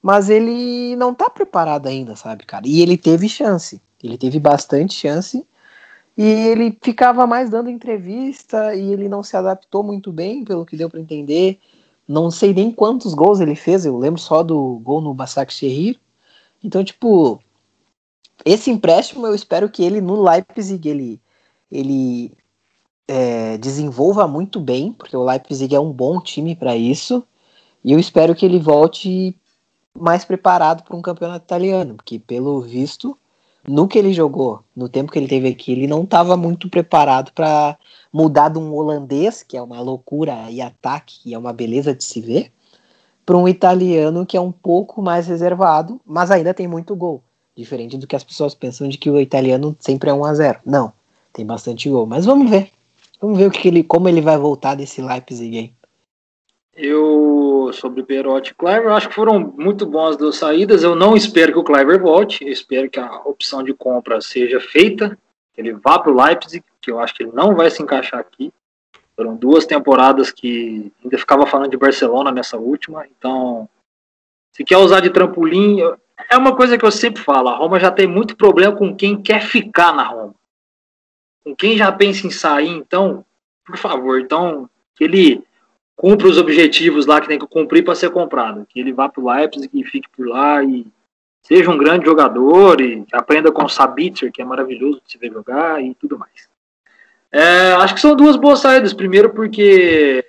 [0.00, 2.66] mas ele não tá preparado ainda, sabe, cara?
[2.66, 3.80] E ele teve chance.
[4.02, 5.46] Ele teve bastante chance.
[6.16, 10.76] E ele ficava mais dando entrevista e ele não se adaptou muito bem, pelo que
[10.76, 11.58] deu para entender.
[12.06, 15.98] Não sei nem quantos gols ele fez, eu lembro só do gol no Basak Shehir.
[16.62, 17.40] Então, tipo,
[18.44, 21.20] esse empréstimo eu espero que ele no Leipzig ele,
[21.70, 22.32] ele
[23.08, 27.24] é, desenvolva muito bem, porque o Leipzig é um bom time para isso.
[27.82, 29.38] E eu espero que ele volte
[29.98, 33.16] mais preparado para um campeonato italiano, porque pelo visto,
[33.66, 37.32] no que ele jogou, no tempo que ele teve aqui, ele não estava muito preparado
[37.32, 37.78] para
[38.12, 42.04] mudar de um holandês, que é uma loucura e ataque, e é uma beleza de
[42.04, 42.52] se ver,
[43.24, 47.22] para um italiano que é um pouco mais reservado, mas ainda tem muito gol.
[47.56, 50.60] Diferente do que as pessoas pensam de que o italiano sempre é 1 a 0
[50.66, 50.92] Não,
[51.32, 52.04] tem bastante gol.
[52.04, 52.70] Mas vamos ver.
[53.20, 55.72] Vamos ver o que ele, como ele vai voltar desse Leipzig aí.
[56.76, 60.82] Eu, sobre Perotti e Cliver, acho que foram muito bons as duas saídas.
[60.82, 62.44] Eu não espero que o Cliver volte.
[62.44, 65.16] Eu espero que a opção de compra seja feita.
[65.52, 68.18] Que ele vá para o Leipzig, que eu acho que ele não vai se encaixar
[68.18, 68.52] aqui.
[69.16, 73.06] Foram duas temporadas que ainda ficava falando de Barcelona nessa última.
[73.06, 73.68] Então,
[74.50, 75.78] se quer usar de trampolim,
[76.28, 77.48] é uma coisa que eu sempre falo.
[77.48, 80.34] A Roma já tem muito problema com quem quer ficar na Roma.
[81.44, 83.24] Com quem já pensa em sair, então,
[83.64, 85.44] por favor, então, que ele
[85.96, 88.66] cumpra os objetivos lá que tem que cumprir para ser comprado.
[88.68, 90.86] Que ele vá para o Leipzig e fique por lá e
[91.42, 95.32] seja um grande jogador e aprenda com o Sabitzer, que é maravilhoso de se ver
[95.32, 96.48] jogar e tudo mais.
[97.30, 98.92] É, acho que são duas boas saídas.
[98.92, 100.24] Primeiro porque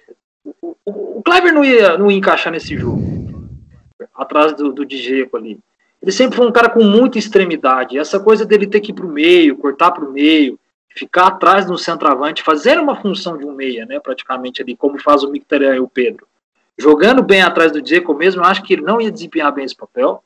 [0.86, 3.02] o, Clever não ia, não ia encaixar nesse jogo.
[4.14, 4.84] Atrás do, do
[5.34, 5.60] ali.
[6.02, 7.98] Ele sempre foi um cara com muita extremidade.
[7.98, 10.60] Essa coisa dele ter que ir para o meio, cortar para o meio,
[10.96, 15.24] ficar atrás do centroavante, fazer uma função de um meia, né, praticamente ali, como faz
[15.24, 16.26] o Mkhitaryan e o Pedro.
[16.78, 19.76] Jogando bem atrás do Dzeko mesmo, eu acho que ele não ia desempenhar bem esse
[19.76, 20.24] papel.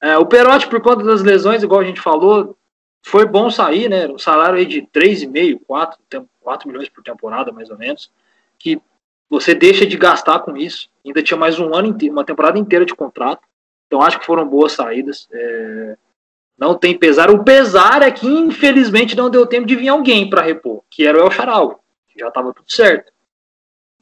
[0.00, 2.56] É, o Perotti, por conta das lesões, igual a gente falou,
[3.02, 5.98] foi bom sair, né, um salário aí de 3,5, 4,
[6.40, 8.10] 4 milhões por temporada, mais ou menos,
[8.58, 8.80] que
[9.28, 10.88] você deixa de gastar com isso.
[11.04, 13.42] Ainda tinha mais um ano inteiro, uma temporada inteira de contrato.
[13.86, 15.28] Então acho que foram boas saídas.
[15.32, 15.96] É,
[16.60, 17.30] não tem pesar.
[17.30, 21.16] O pesar é que, infelizmente, não deu tempo de vir alguém para repor, que era
[21.16, 23.10] o El Charal, que já estava tudo certo.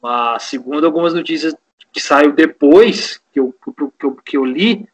[0.03, 1.55] Mas, segundo algumas notícias
[1.93, 3.55] que saiu depois, que eu,
[3.99, 4.89] que eu, que eu li,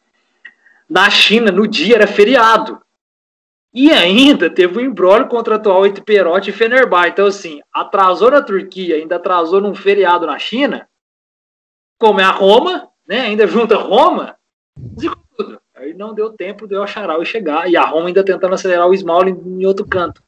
[0.87, 2.79] na China, no dia, era feriado.
[3.73, 7.09] E ainda teve um embrólio contratual entre Perotti e Fenerbahçe.
[7.09, 10.87] Então, assim, atrasou na Turquia, ainda atrasou num feriado na China,
[11.97, 13.21] como é a Roma, né?
[13.21, 14.37] Ainda junta Roma.
[15.85, 17.69] Aí não deu tempo de o Charal chegar.
[17.69, 20.21] E a Roma ainda tentando acelerar o Smalling em outro canto.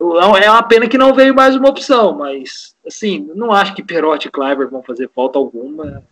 [0.00, 4.28] É uma pena que não veio mais uma opção, mas assim, não acho que Perotti
[4.28, 6.02] e Cliver vão fazer falta alguma.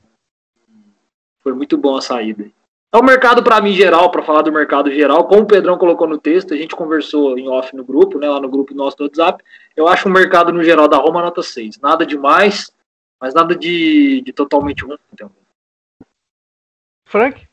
[1.40, 2.50] Foi muito bom a saída.
[2.92, 6.06] É o mercado para mim geral, para falar do mercado geral, como o Pedrão colocou
[6.06, 9.04] no texto, a gente conversou em off no grupo, né, lá no grupo nosso do
[9.04, 9.42] WhatsApp.
[9.74, 11.78] Eu acho o mercado no geral da Roma nota 6.
[11.80, 12.70] Nada demais,
[13.18, 14.98] mas nada de, de totalmente ruim.
[17.06, 17.47] Frank?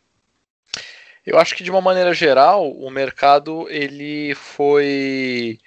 [1.26, 5.60] Eu acho que de uma maneira geral o mercado ele foi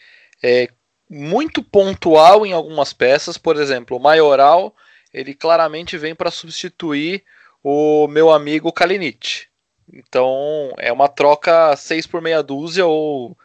[0.42, 0.68] é,
[1.10, 3.36] muito pontual em algumas peças.
[3.36, 4.74] Por exemplo, o Maioral
[5.12, 7.24] ele claramente vem para substituir
[7.62, 9.46] o meu amigo Kalinic.
[9.92, 13.36] Então é uma troca 6 por meia dúzia ou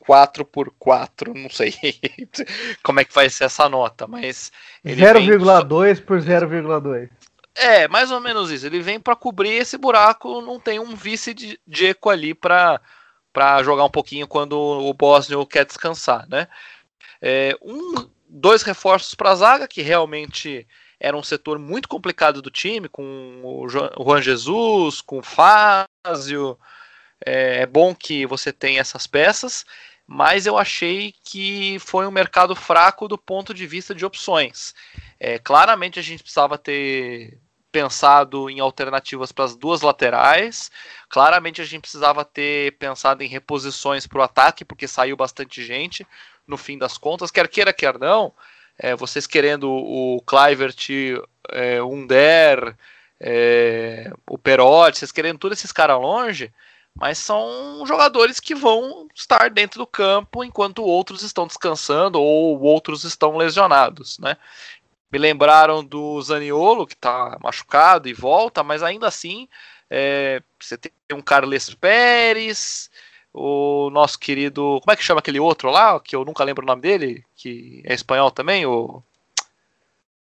[0.00, 1.72] 4 por 4, não sei
[2.82, 4.50] como é que vai ser essa nota, mas
[4.84, 6.04] 0,2 vem...
[6.04, 7.08] por 0,2.
[7.54, 8.66] É, mais ou menos isso.
[8.66, 12.80] Ele vem para cobrir esse buraco, não tem um vice de Eco ali para
[13.32, 16.48] para jogar um pouquinho quando o Bosnio quer descansar, né?
[17.20, 20.66] É, um, dois reforços para a zaga que realmente
[21.00, 26.58] era um setor muito complicado do time, com o Juan Jesus, com o Fázio.
[27.24, 29.64] É, é bom que você tenha essas peças,
[30.06, 34.74] mas eu achei que foi um mercado fraco do ponto de vista de opções.
[35.18, 37.38] É, claramente a gente precisava ter
[37.72, 40.70] pensado em alternativas para as duas laterais.
[41.08, 46.06] Claramente a gente precisava ter pensado em reposições para o ataque, porque saiu bastante gente
[46.46, 48.32] no fim das contas, quer queira, quer não
[48.78, 50.88] é, vocês querendo o Clivert,
[51.50, 52.76] é, o Under,
[53.20, 56.52] é, o Perotti, vocês querendo todos esses caras longe,
[56.94, 63.04] mas são jogadores que vão estar dentro do campo enquanto outros estão descansando ou outros
[63.04, 64.36] estão lesionados, né?
[65.12, 69.46] Me lembraram do Zaniolo, que está machucado e volta, mas ainda assim
[69.94, 72.90] é, você tem um Carles Pérez,
[73.32, 74.80] o nosso querido.
[74.82, 76.00] Como é que chama aquele outro lá?
[76.00, 79.02] Que eu nunca lembro o nome dele, que é espanhol também, o.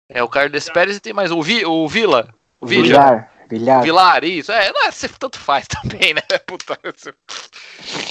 [0.08, 2.32] É o Carlos Pérez e tem mais o, Vi, o Vila.
[2.60, 3.32] O Vilar.
[3.50, 3.82] Vilar.
[3.82, 4.52] Vilar, isso.
[4.52, 6.22] É, não é, você tanto faz também, né?
[6.46, 6.78] Puta,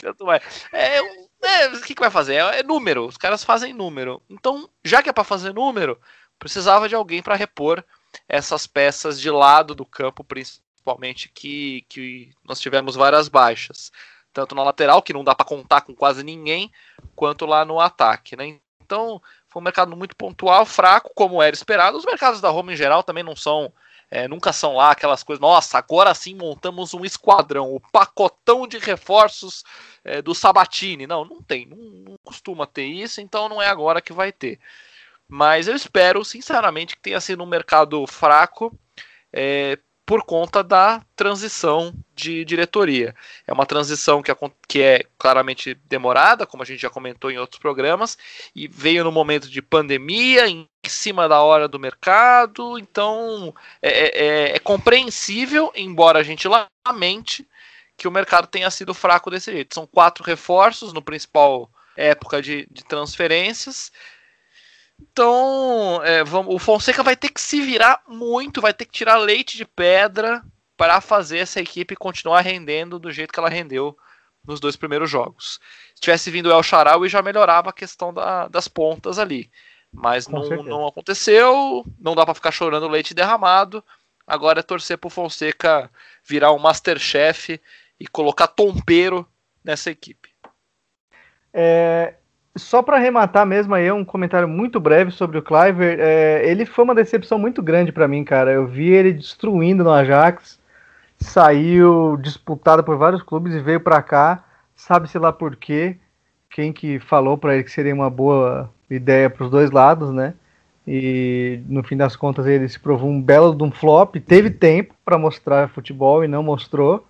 [0.01, 0.43] tanto faz.
[0.73, 2.35] É, é, o que, que vai fazer?
[2.35, 3.05] É, é, número.
[3.05, 4.21] Os caras fazem número.
[4.29, 5.97] Então, já que é para fazer número,
[6.39, 7.83] precisava de alguém para repor
[8.27, 13.91] essas peças de lado do campo, principalmente que, que nós tivemos várias baixas
[14.35, 16.69] tanto na lateral, que não dá para contar com quase ninguém,
[17.15, 18.35] quanto lá no ataque.
[18.35, 18.59] Né?
[18.81, 21.97] Então, foi um mercado muito pontual, fraco, como era esperado.
[21.97, 23.71] Os mercados da Roma em geral também não são,
[24.11, 28.77] é, nunca são lá aquelas coisas, nossa, agora sim montamos um esquadrão, o pacotão de
[28.77, 29.63] reforços
[30.03, 31.07] é, do Sabatini.
[31.07, 34.59] Não, não tem, não, não costuma ter isso, então não é agora que vai ter.
[35.27, 38.77] Mas eu espero, sinceramente, que tenha sido um mercado fraco,
[39.33, 43.15] é, por conta da transição de diretoria.
[43.47, 44.31] É uma transição que,
[44.67, 48.17] que é claramente demorada, como a gente já comentou em outros programas,
[48.55, 54.25] e veio no momento de pandemia, em cima da hora do mercado, então é, é,
[54.25, 57.47] é, é compreensível, embora a gente lamente
[57.97, 59.73] que o mercado tenha sido fraco desse jeito.
[59.73, 63.91] São quatro reforços no principal época de, de transferências.
[64.99, 69.17] Então, é, vamos, o Fonseca vai ter que se virar muito, vai ter que tirar
[69.17, 70.43] leite de pedra
[70.77, 73.97] para fazer essa equipe continuar rendendo do jeito que ela rendeu
[74.45, 75.59] nos dois primeiros jogos.
[75.95, 79.49] Se tivesse vindo o El Charaui, já melhorava a questão da, das pontas ali.
[79.91, 83.83] Mas não, não, aconteceu, não dá para ficar chorando leite derramado.
[84.27, 85.89] Agora é torcer para o Fonseca
[86.23, 87.59] virar um Masterchef
[87.99, 89.27] e colocar tompeiro
[89.63, 90.33] nessa equipe.
[91.53, 92.15] É,
[92.55, 95.99] só para arrematar mesmo aí, um comentário muito breve sobre o Cliver.
[95.99, 98.51] É, ele foi uma decepção muito grande para mim, cara.
[98.51, 100.57] Eu vi ele destruindo no Ajax,
[101.19, 104.43] saiu disputado por vários clubes e veio para cá.
[104.75, 105.97] Sabe-se lá por quê.
[106.49, 110.33] Quem que falou para ele que seria uma boa ideia para os dois lados, né?
[110.87, 114.15] E no fim das contas ele se provou um belo de um flop.
[114.15, 117.05] Teve tempo para mostrar futebol e não mostrou,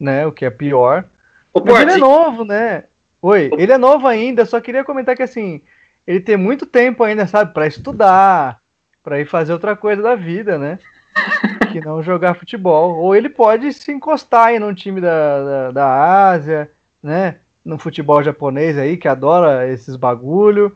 [0.00, 0.26] né?
[0.26, 1.04] O que é pior.
[1.52, 2.84] O Mas ele é novo, né?
[3.20, 5.60] Oi, ele é novo ainda, só queria comentar que assim,
[6.06, 8.60] ele tem muito tempo ainda, sabe, para estudar,
[9.02, 10.78] para ir fazer outra coisa da vida, né?
[11.72, 12.96] que não jogar futebol.
[12.96, 16.70] Ou ele pode se encostar aí num time da, da, da Ásia,
[17.02, 17.36] né?
[17.64, 20.74] No futebol japonês aí, que adora esses bagulho.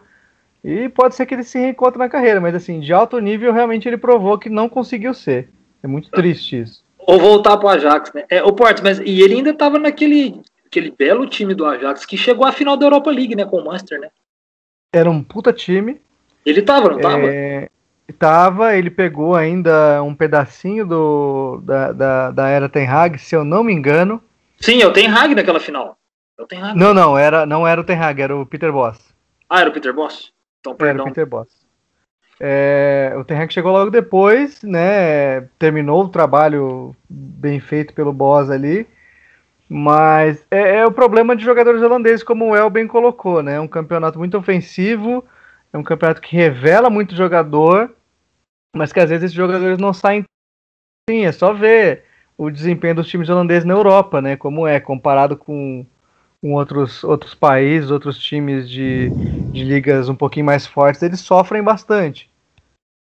[0.64, 3.88] E pode ser que ele se reencontre na carreira, mas assim, de alto nível, realmente
[3.88, 5.49] ele provou que não conseguiu ser.
[5.82, 6.84] É muito triste isso.
[6.99, 8.24] Ou voltar pro Ajax, né?
[8.28, 10.40] É, o Porto, mas e ele ainda tava naquele
[10.73, 13.64] aquele belo time do Ajax que chegou à final da Europa League, né, com o
[13.66, 14.09] Manchester, né?
[14.91, 16.01] Era um puta time.
[16.47, 17.27] Ele tava, não tava?
[17.27, 17.68] É,
[18.18, 23.45] tava, ele pegou ainda um pedacinho do, da, da, da era Ten Hag, se eu
[23.45, 24.23] não me engano.
[24.59, 25.99] Sim, é o Ten Hag naquela final.
[26.39, 26.79] É o Ten Hag.
[26.79, 28.99] Não, não, era, não era o Ten Hag, era o Peter Boss.
[29.49, 30.33] Ah, era o Peter Boss?
[30.61, 30.95] Então, perdão.
[30.95, 31.49] Era o Peter Boss.
[32.41, 35.43] É, o Ten Hag chegou logo depois, né?
[35.59, 38.87] Terminou o trabalho bem feito pelo Boss ali
[39.69, 43.55] mas é, é, o problema de jogadores holandeses, como o El bem colocou, né?
[43.55, 45.25] É um campeonato muito ofensivo,
[45.73, 47.95] é um campeonato que revela muito jogador,
[48.75, 50.25] mas que às vezes esses jogadores não saem.
[51.09, 52.05] Sim, é só ver
[52.37, 54.37] o desempenho dos times holandeses na Europa, né?
[54.37, 55.87] Como é, comparado com,
[56.41, 59.13] com outros, outros países, outros times de,
[59.53, 62.31] de ligas um pouquinho mais fortes, eles sofrem bastante.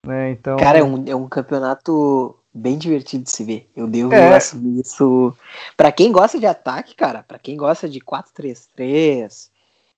[0.06, 0.32] Né?
[0.32, 3.70] Então, Cara, é um, é um campeonato bem divertido de se ver.
[3.76, 4.36] Eu devo É.
[4.36, 5.36] assumir isso.
[5.78, 9.50] Pra quem gosta de ataque, cara, pra quem gosta de 4-3-3,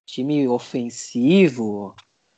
[0.06, 1.96] time ofensivo,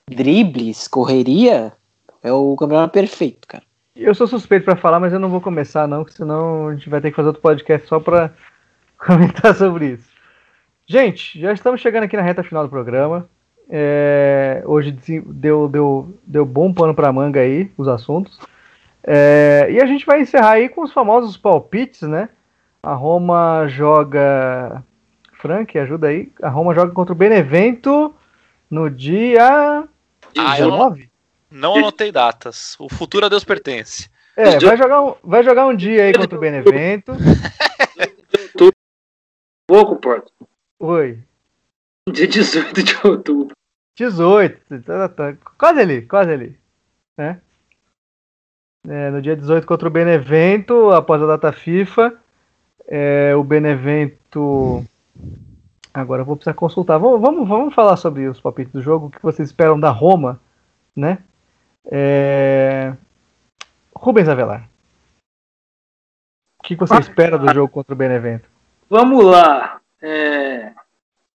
[0.09, 1.73] dribles, correria,
[2.21, 3.63] é o campeonato perfeito, cara.
[3.95, 6.89] eu sou suspeito pra falar, mas eu não vou começar não, porque senão a gente
[6.89, 8.31] vai ter que fazer outro podcast só pra
[8.97, 10.11] comentar sobre isso.
[10.85, 13.29] Gente, já estamos chegando aqui na reta final do programa.
[13.69, 18.37] É, hoje deu, deu, deu bom pano pra manga aí, os assuntos.
[19.05, 22.29] É, e a gente vai encerrar aí com os famosos palpites, né?
[22.81, 24.83] A Roma joga.
[25.33, 26.31] Frank, ajuda aí.
[26.41, 28.13] A Roma joga contra o Benevento
[28.69, 29.87] no dia
[30.37, 31.09] Ah, eu não, 19?
[31.51, 32.75] não anotei datas.
[32.79, 34.09] O futuro a Deus pertence.
[34.35, 37.11] É, vai jogar, um, vai jogar um dia aí contra o Benevento.
[39.67, 40.31] Pouco, Porto.
[40.79, 41.19] Oi.
[42.11, 43.55] Dia 18 de outubro.
[43.95, 44.81] 18.
[44.81, 46.59] tá, tá, quase ali, quase ali.
[47.17, 47.39] Né?
[48.87, 52.13] É, no dia 18 contra o Benevento, após a data FIFA.
[52.87, 54.83] é, o Benevento.
[55.93, 56.97] Agora eu vou precisar consultar.
[56.97, 59.07] Vamos, vamos, vamos falar sobre os palpites do jogo.
[59.07, 60.39] O que vocês esperam da Roma,
[60.95, 61.19] né?
[61.85, 62.93] É...
[63.95, 64.67] Rubens Avelar.
[66.59, 68.49] O que você espera do jogo contra o Benevento?
[68.89, 69.79] Vamos lá.
[70.01, 70.71] É,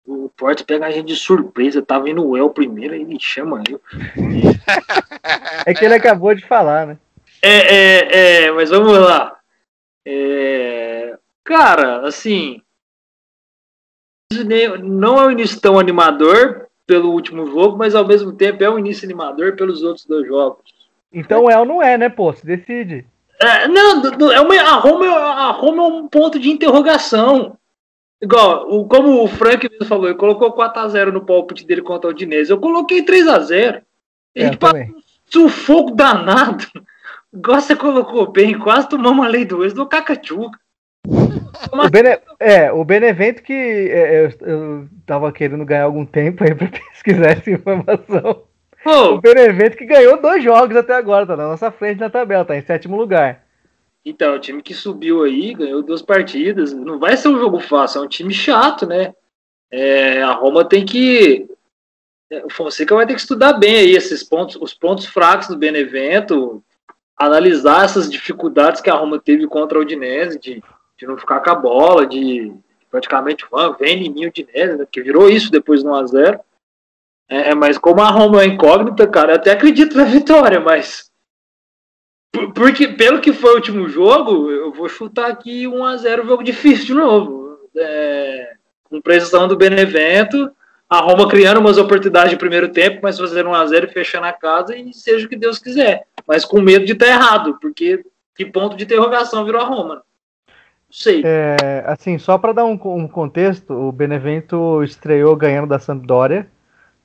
[0.07, 1.81] O Porto pega a gente de surpresa.
[1.81, 3.81] Tava indo o El primeiro, aí me chama eu.
[5.65, 6.97] É que ele acabou de falar, né?
[7.47, 9.37] É, é, é, mas vamos lá.
[10.05, 12.61] É, cara, assim.
[14.83, 18.79] Não é um início tão animador pelo último jogo, mas ao mesmo tempo é um
[18.79, 20.63] início animador pelos outros dois jogos.
[21.13, 22.33] Então o El não é, né, pô?
[22.33, 23.05] Se decide.
[23.39, 27.57] É, não, é uma, a, Roma, é- a Roma é um ponto de interrogação.
[28.21, 32.13] Igual, o, como o Frank mesmo falou, ele colocou 4x0 no palpite dele contra o
[32.13, 32.51] Dinese.
[32.51, 33.75] Eu coloquei 3x0.
[33.77, 33.81] A
[34.35, 36.65] É, gente passou um sufoco danado.
[37.43, 40.57] Você colocou bem, quase tomamos a lei do ex do Cacachuca.
[41.71, 46.53] O Bene- É, o Benevento que é, eu, eu tava querendo ganhar algum tempo aí
[46.53, 48.43] pra pesquisar essa informação.
[48.85, 52.55] O Benevento que ganhou dois jogos até agora, tá na nossa frente na tabela, tá
[52.55, 53.43] em sétimo lugar.
[54.05, 56.71] então, o time que subiu aí, ganhou duas partidas.
[56.73, 59.13] Não vai ser um jogo fácil, é um time chato, né?
[59.71, 61.47] É, a Roma tem que.
[62.31, 65.57] é, O Fonseca vai ter que estudar bem aí esses pontos, os pontos fracos do
[65.57, 66.63] Benevento,
[67.17, 70.63] analisar essas dificuldades que a Roma teve contra a Udinese, de,
[70.97, 72.53] de não ficar com a bola, de
[72.91, 74.85] praticamente "Ah, vem em mim Udinese, né?
[74.89, 76.39] que virou isso depois do 1x0.
[77.27, 81.09] É, mas como a Roma é incógnita, cara, eu até acredito na vitória, mas.
[82.31, 86.85] por- Porque, pelo que foi o último jogo, eu vou chutar aqui 1x0 jogo difícil
[86.85, 87.59] de novo.
[87.77, 88.53] É,
[88.85, 90.49] com precisão do Benevento,
[90.89, 94.75] a Roma criando umas oportunidades de primeiro tempo, mas fazendo 1x0 e fechando a casa
[94.77, 96.05] e seja o que Deus quiser.
[96.27, 98.03] Mas com medo de estar errado, porque
[98.35, 99.95] que ponto de interrogação virou a Roma?
[99.95, 100.03] Não
[100.91, 101.21] sei.
[101.25, 106.47] É, assim, só pra dar um, um contexto, o Benevento estreou ganhando da Sampdoria,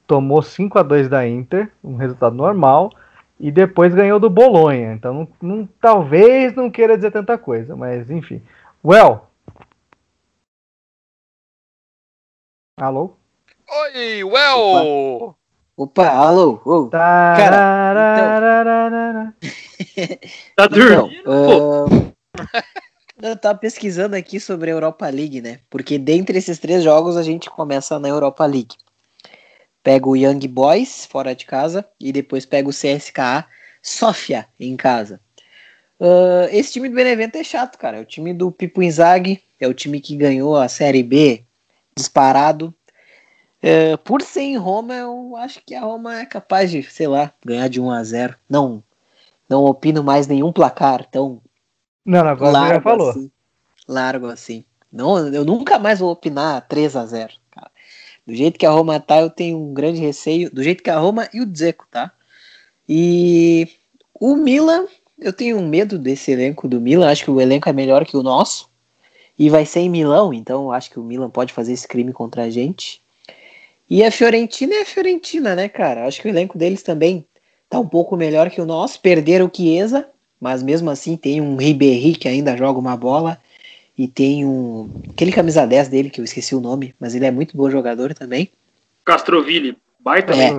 [0.06, 2.92] tomou 5 a 2 da Inter, um resultado normal,
[3.38, 4.92] e depois ganhou do Bolonha.
[4.92, 8.42] Então, não, não- talvez não queira dizer tanta coisa, mas enfim.
[8.84, 9.26] Well.
[12.76, 13.16] Alô?
[13.94, 14.58] Oi, well!
[14.58, 15.36] Opa,
[15.97, 16.87] alô, ô.
[16.89, 19.35] Tarararararara.
[20.57, 21.22] Tá Então, dormindo?
[21.24, 21.31] pô?
[21.33, 22.11] ahn,
[23.22, 25.61] eu tava pesquisando aqui sobre a Europa League, né?
[25.70, 28.74] Porque dentre esses três jogos a gente começa na Europa League.
[29.83, 33.47] Pega o Young Boys fora de casa e depois pega o CSKA
[33.83, 35.20] Sofia em casa.
[36.01, 37.99] Ahn, esse time do Benevento é chato, cara.
[37.99, 41.45] É o time do Pipo Inzaghi, é o time que ganhou a Série B
[41.97, 42.74] disparado.
[43.62, 47.32] É, por ser em Roma, eu acho que a Roma é capaz de, sei lá,
[47.44, 48.82] ganhar de 1 a 0 Não,
[49.48, 51.42] não opino mais nenhum placar tão
[52.04, 53.11] Não, não, agora você já largo falou.
[53.11, 53.30] assim.
[53.86, 54.64] Largo assim.
[54.90, 57.70] Não, eu nunca mais vou opinar 3 a 0 cara.
[58.26, 60.50] Do jeito que a Roma tá, eu tenho um grande receio.
[60.50, 62.12] Do jeito que a Roma e o Dzeko, tá?
[62.88, 63.68] E
[64.14, 64.86] o Milan,
[65.18, 67.11] eu tenho um medo desse elenco do Milan.
[67.11, 68.68] Acho que o elenco é melhor que o nosso.
[69.38, 72.12] E vai ser em Milão, então eu acho que o Milan pode fazer esse crime
[72.12, 72.99] contra a gente.
[73.91, 76.07] E a Fiorentina é a Fiorentina, né, cara?
[76.07, 77.26] Acho que o elenco deles também
[77.68, 79.01] tá um pouco melhor que o nosso.
[79.01, 80.09] Perderam o Chiesa,
[80.41, 83.38] mas mesmo assim tem um Ribéry que ainda joga uma bola.
[83.99, 84.88] E tem um.
[85.11, 88.14] Aquele camisa 10 dele, que eu esqueci o nome, mas ele é muito bom jogador
[88.14, 88.51] também.
[89.05, 90.34] Castroville, baita.
[90.34, 90.51] É.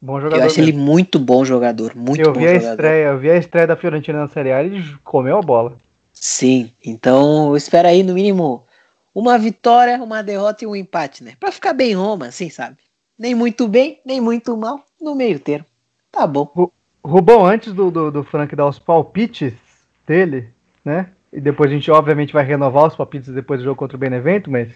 [0.00, 0.46] Bom Eu jogador.
[0.46, 0.86] acho ele mesmo.
[0.86, 2.70] muito bom jogador, muito eu bom vi a jogador.
[2.70, 5.76] estreia, eu vi a estreia da Fiorentina na Série A e ele comeu a bola.
[6.12, 8.65] Sim, então eu espero aí no mínimo
[9.16, 11.32] uma vitória, uma derrota e um empate, né?
[11.40, 12.76] Pra ficar bem Roma, assim, sabe?
[13.18, 15.64] Nem muito bem, nem muito mal, no meio termo.
[16.12, 16.70] Tá bom.
[17.02, 19.54] Rubão, antes do, do, do Frank dar os palpites
[20.06, 20.52] dele,
[20.84, 21.10] né?
[21.32, 24.50] E depois a gente, obviamente, vai renovar os palpites depois do jogo contra o Benevento,
[24.50, 24.70] mas.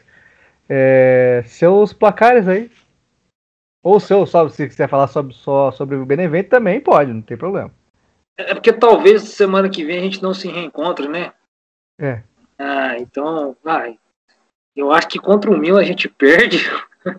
[0.66, 2.70] É, seus placares aí.
[3.82, 7.36] Ou seu, só, se quiser falar sobre, só sobre o Benevento também pode, não tem
[7.36, 7.70] problema.
[8.38, 11.32] É porque talvez semana que vem a gente não se reencontre, né?
[11.98, 12.22] É.
[12.58, 13.98] Ah, então, vai.
[14.80, 16.66] Eu acho que contra o Milan a gente perde.
[17.04, 17.12] o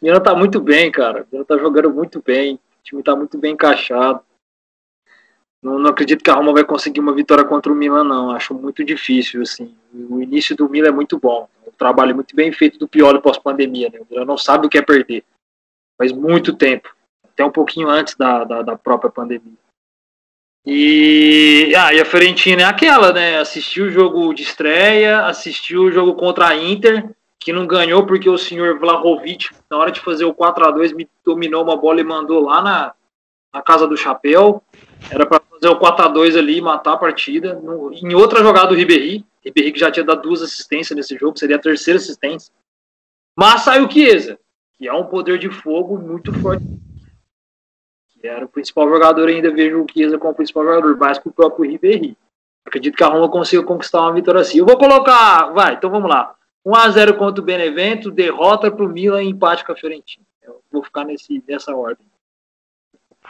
[0.00, 1.24] Milan tá muito bem, cara.
[1.24, 2.54] O Milan tá jogando muito bem.
[2.54, 4.20] O time tá muito bem encaixado.
[5.60, 8.30] Não, não, acredito que a Roma vai conseguir uma vitória contra o Milan, não.
[8.30, 9.76] Acho muito difícil, assim.
[9.92, 11.48] O início do Milan é muito bom.
[11.66, 13.98] O trabalho muito bem feito do Pioli pós-pandemia, né?
[13.98, 15.24] O Milan não sabe o que é perder.
[15.96, 16.94] Faz muito tempo.
[17.24, 19.58] Até um pouquinho antes da, da, da própria pandemia.
[20.66, 23.38] E, ah, e a Fiorentina é aquela, né?
[23.38, 28.28] Assistiu o jogo de estreia, assistiu o jogo contra a Inter, que não ganhou porque
[28.28, 32.00] o senhor Vlahovic, na hora de fazer o 4 a 2 me dominou uma bola
[32.00, 32.94] e mandou lá na,
[33.52, 34.62] na casa do chapéu.
[35.10, 37.54] Era para fazer o 4 a 2 ali e matar a partida.
[37.54, 41.38] No, em outra jogada do Ribéry, Ribéry que já tinha dado duas assistências nesse jogo,
[41.38, 42.52] seria a terceira assistência.
[43.34, 44.38] Mas saiu o Chiesa,
[44.76, 46.64] que é um poder de fogo muito forte
[48.22, 51.32] era o principal jogador, ainda vejo o Chiesa como o principal jogador, mais que o
[51.32, 52.16] próprio Ribéry.
[52.64, 54.58] Acredito que a Roma consiga conquistar uma vitória assim.
[54.58, 56.34] Eu vou colocar, vai, então vamos lá.
[56.66, 60.26] 1x0 contra o Benevento, derrota para o Milan e empate com a Fiorentina.
[60.42, 62.04] Eu vou ficar nesse, nessa ordem.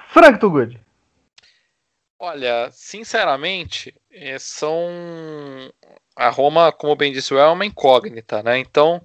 [0.09, 0.81] Frank Tugud.
[2.19, 4.89] Olha, sinceramente, é, são.
[6.17, 8.59] A Roma, como bem disse o é uma incógnita, né?
[8.59, 9.01] Então,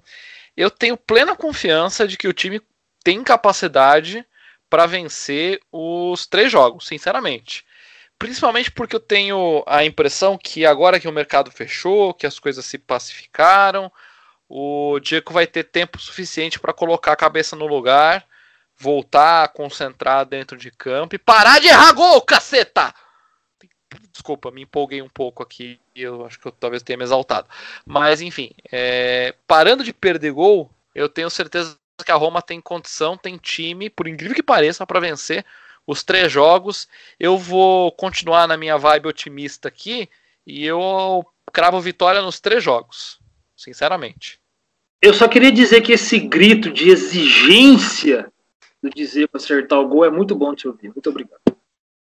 [0.57, 2.59] eu tenho plena confiança de que o time
[3.03, 4.25] tem capacidade
[4.73, 7.63] para vencer os três jogos, sinceramente.
[8.17, 12.65] Principalmente porque eu tenho a impressão que agora que o mercado fechou, que as coisas
[12.65, 13.91] se pacificaram,
[14.49, 18.25] o Diego vai ter tempo suficiente para colocar a cabeça no lugar,
[18.75, 22.95] voltar a concentrar dentro de campo e parar de errar gol, caceta!
[24.11, 27.47] Desculpa, me empolguei um pouco aqui, eu acho que eu talvez tenha me exaltado.
[27.85, 29.35] Mas enfim, é...
[29.45, 34.07] parando de perder gol, eu tenho certeza que a Roma tem condição, tem time, por
[34.07, 35.45] incrível que pareça, para vencer
[35.85, 36.87] os três jogos.
[37.19, 40.09] Eu vou continuar na minha vibe otimista aqui
[40.45, 43.19] e eu cravo vitória nos três jogos,
[43.55, 44.39] sinceramente.
[45.01, 48.31] Eu só queria dizer que esse grito de exigência
[48.81, 50.89] do dizer para acertar o gol é muito bom de se ouvir.
[50.89, 51.41] Muito obrigado.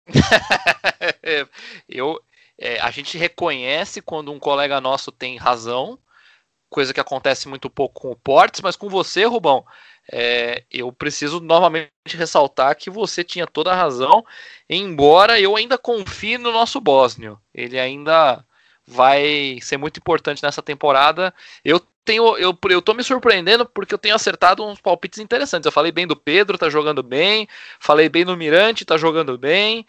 [1.87, 2.21] eu,
[2.57, 5.99] é, a gente reconhece quando um colega nosso tem razão
[6.73, 9.63] coisa que acontece muito pouco com o Portes, mas com você, Rubão,
[10.11, 14.25] é, eu preciso novamente ressaltar que você tinha toda a razão,
[14.69, 17.39] embora eu ainda confie no nosso Bósnio.
[17.53, 18.45] Ele ainda
[18.85, 21.33] vai ser muito importante nessa temporada.
[21.63, 25.65] Eu tenho, eu, eu tô me surpreendendo porque eu tenho acertado uns palpites interessantes.
[25.65, 27.47] Eu falei bem do Pedro, tá jogando bem.
[27.79, 29.85] Falei bem do Mirante, tá jogando bem.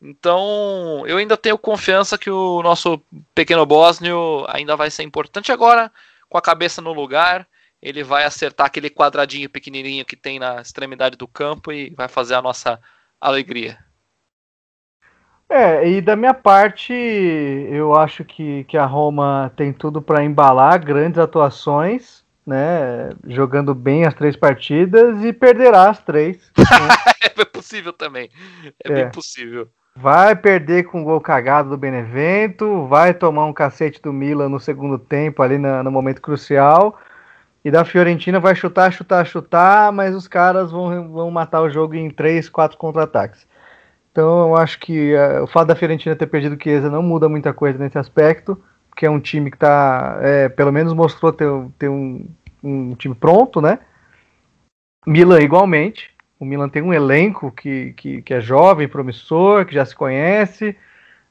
[0.00, 3.00] Então, eu ainda tenho confiança que o nosso
[3.34, 5.92] pequeno Bósnio ainda vai ser importante agora
[6.28, 7.46] com a cabeça no lugar,
[7.82, 12.34] ele vai acertar aquele quadradinho pequenininho que tem na extremidade do campo e vai fazer
[12.34, 12.80] a nossa
[13.20, 13.76] alegria.
[15.48, 20.82] É, e da minha parte, eu acho que, que a Roma tem tudo para embalar
[20.82, 23.10] grandes atuações, né?
[23.26, 26.38] Jogando bem as três partidas e perderá as três.
[26.56, 26.64] Né?
[27.36, 28.30] é possível também.
[28.82, 29.68] É, é, bem possível.
[29.94, 34.58] Vai perder com o gol cagado do Benevento, vai tomar um cacete do Milan no
[34.58, 36.98] segundo tempo, ali no, no momento crucial.
[37.64, 41.94] E da Fiorentina vai chutar, chutar, chutar, mas os caras vão, vão matar o jogo
[41.94, 43.46] em 3, 4 contra-ataques.
[44.10, 47.28] Então eu acho que uh, o fato da Fiorentina ter perdido o Chiesa não muda
[47.28, 51.48] muita coisa nesse aspecto, porque é um time que tá, é, pelo menos mostrou ter,
[51.78, 52.28] ter um,
[52.62, 53.78] um time pronto, né?
[55.06, 56.10] Milan igualmente.
[56.38, 60.76] O Milan tem um elenco que, que, que é jovem, promissor, que já se conhece,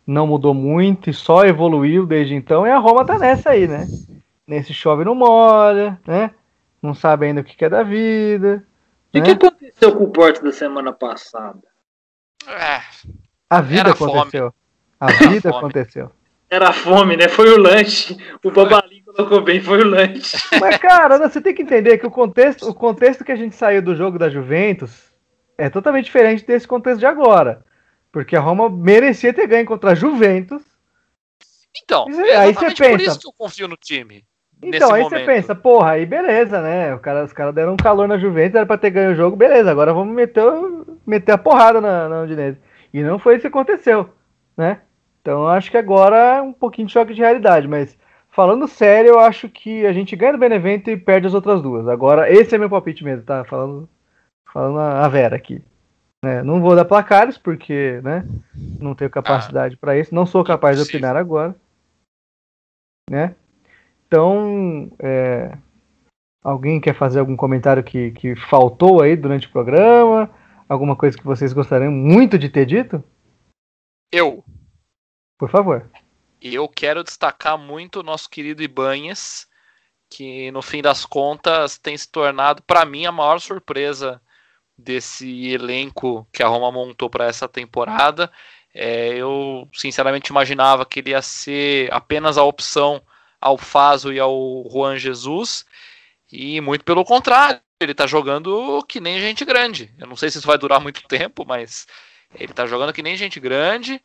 [0.08, 2.66] não mudou muito e só evoluiu desde então.
[2.66, 3.86] E a Roma tá nessa aí, né?
[4.48, 6.32] Nesse chove não molha, né?
[6.82, 8.66] Não sabe ainda o que é da vida.
[9.14, 9.26] E o né?
[9.26, 11.62] que aconteceu com o Porto da semana passada?
[12.48, 12.82] É,
[13.50, 14.52] a vida aconteceu.
[14.52, 14.54] Fome.
[15.00, 16.12] A vida aconteceu.
[16.50, 17.28] Era fome, né?
[17.28, 18.18] Foi o lanche.
[18.44, 20.38] O Babalinho colocou bem, foi o lanche.
[20.60, 23.82] Mas, cara, você tem que entender que o contexto, o contexto que a gente saiu
[23.82, 25.14] do jogo da Juventus
[25.58, 27.64] é totalmente diferente desse contexto de agora.
[28.12, 30.62] Porque a Roma merecia ter ganho contra a Juventus.
[31.84, 34.26] Então, é aí você pensa, por isso que eu confio no time.
[34.62, 35.20] Então, aí momento.
[35.20, 36.93] você pensa, porra, aí beleza, né?
[36.93, 39.36] O cara, os caras deram um calor na Juventus, era pra ter ganho o jogo,
[39.36, 40.43] beleza, agora vamos meter,
[41.05, 42.59] meter a porrada na, na Udinese.
[42.93, 44.09] E não foi isso que aconteceu,
[44.55, 44.82] né?
[45.22, 47.97] Então acho que agora é um pouquinho de choque de realidade, mas
[48.30, 51.88] falando sério, eu acho que a gente ganha do Benevento e perde as outras duas.
[51.88, 53.43] Agora, esse é meu palpite mesmo, tá?
[53.43, 53.89] Falando,
[54.51, 55.62] falando a Vera aqui.
[56.24, 58.24] É, não vou dar placares, porque né,
[58.80, 60.14] não tenho capacidade ah, para isso.
[60.14, 61.55] Não sou capaz de opinar agora.
[63.09, 63.36] Né?
[64.12, 65.57] Então, é,
[66.43, 70.30] alguém quer fazer algum comentário que, que faltou aí durante o programa?
[70.68, 73.01] Alguma coisa que vocês gostariam muito de ter dito?
[74.12, 74.43] Eu.
[75.39, 75.89] Por favor.
[76.41, 79.47] Eu quero destacar muito o nosso querido Ibanhes,
[80.09, 84.22] que no fim das contas tem se tornado, para mim, a maior surpresa
[84.78, 88.30] desse elenco que a Roma montou para essa temporada.
[88.74, 93.01] É, eu sinceramente imaginava que ele ia ser apenas a opção
[93.42, 95.66] ao Faso e ao Juan Jesus,
[96.32, 99.92] e muito pelo contrário, ele está jogando que nem gente grande.
[99.98, 101.88] Eu não sei se isso vai durar muito tempo, mas
[102.36, 104.02] ele está jogando que nem gente grande,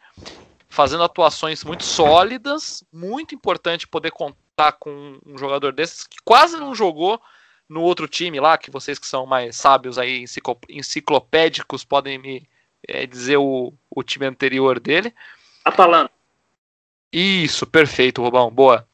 [0.68, 6.74] fazendo atuações muito sólidas, muito importante poder contar com um jogador desses que quase não
[6.74, 7.20] jogou
[7.68, 10.24] no outro time lá, que vocês que são mais sábios aí,
[10.68, 12.48] enciclopédicos, podem me
[12.86, 15.12] é, dizer o, o time anterior dele.
[15.64, 16.12] Atalanta.
[17.12, 18.86] Isso, perfeito, Rubão, boa.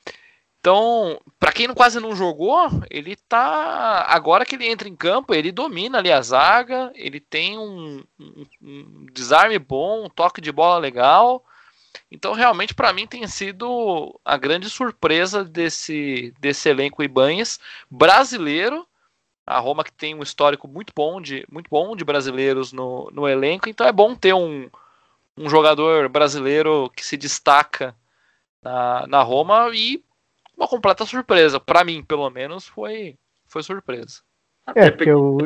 [0.63, 4.07] Então, para quem quase não jogou, ele tá.
[4.09, 8.47] Agora que ele entra em campo, ele domina ali a zaga, ele tem um, um,
[8.63, 11.45] um desarme bom, um toque de bola legal.
[12.09, 17.59] Então, realmente, para mim, tem sido a grande surpresa desse, desse elenco Ibanhes
[17.91, 18.87] brasileiro.
[19.45, 23.29] A Roma que tem um histórico muito bom de, muito bom de brasileiros no, no
[23.29, 24.71] elenco, então é bom ter um,
[25.37, 27.97] um jogador brasileiro que se destaca
[28.63, 30.01] na, na Roma e
[30.63, 31.59] uma completa surpresa.
[31.59, 34.21] Para mim, pelo menos, foi, foi surpresa.
[34.77, 35.39] É, porque eu,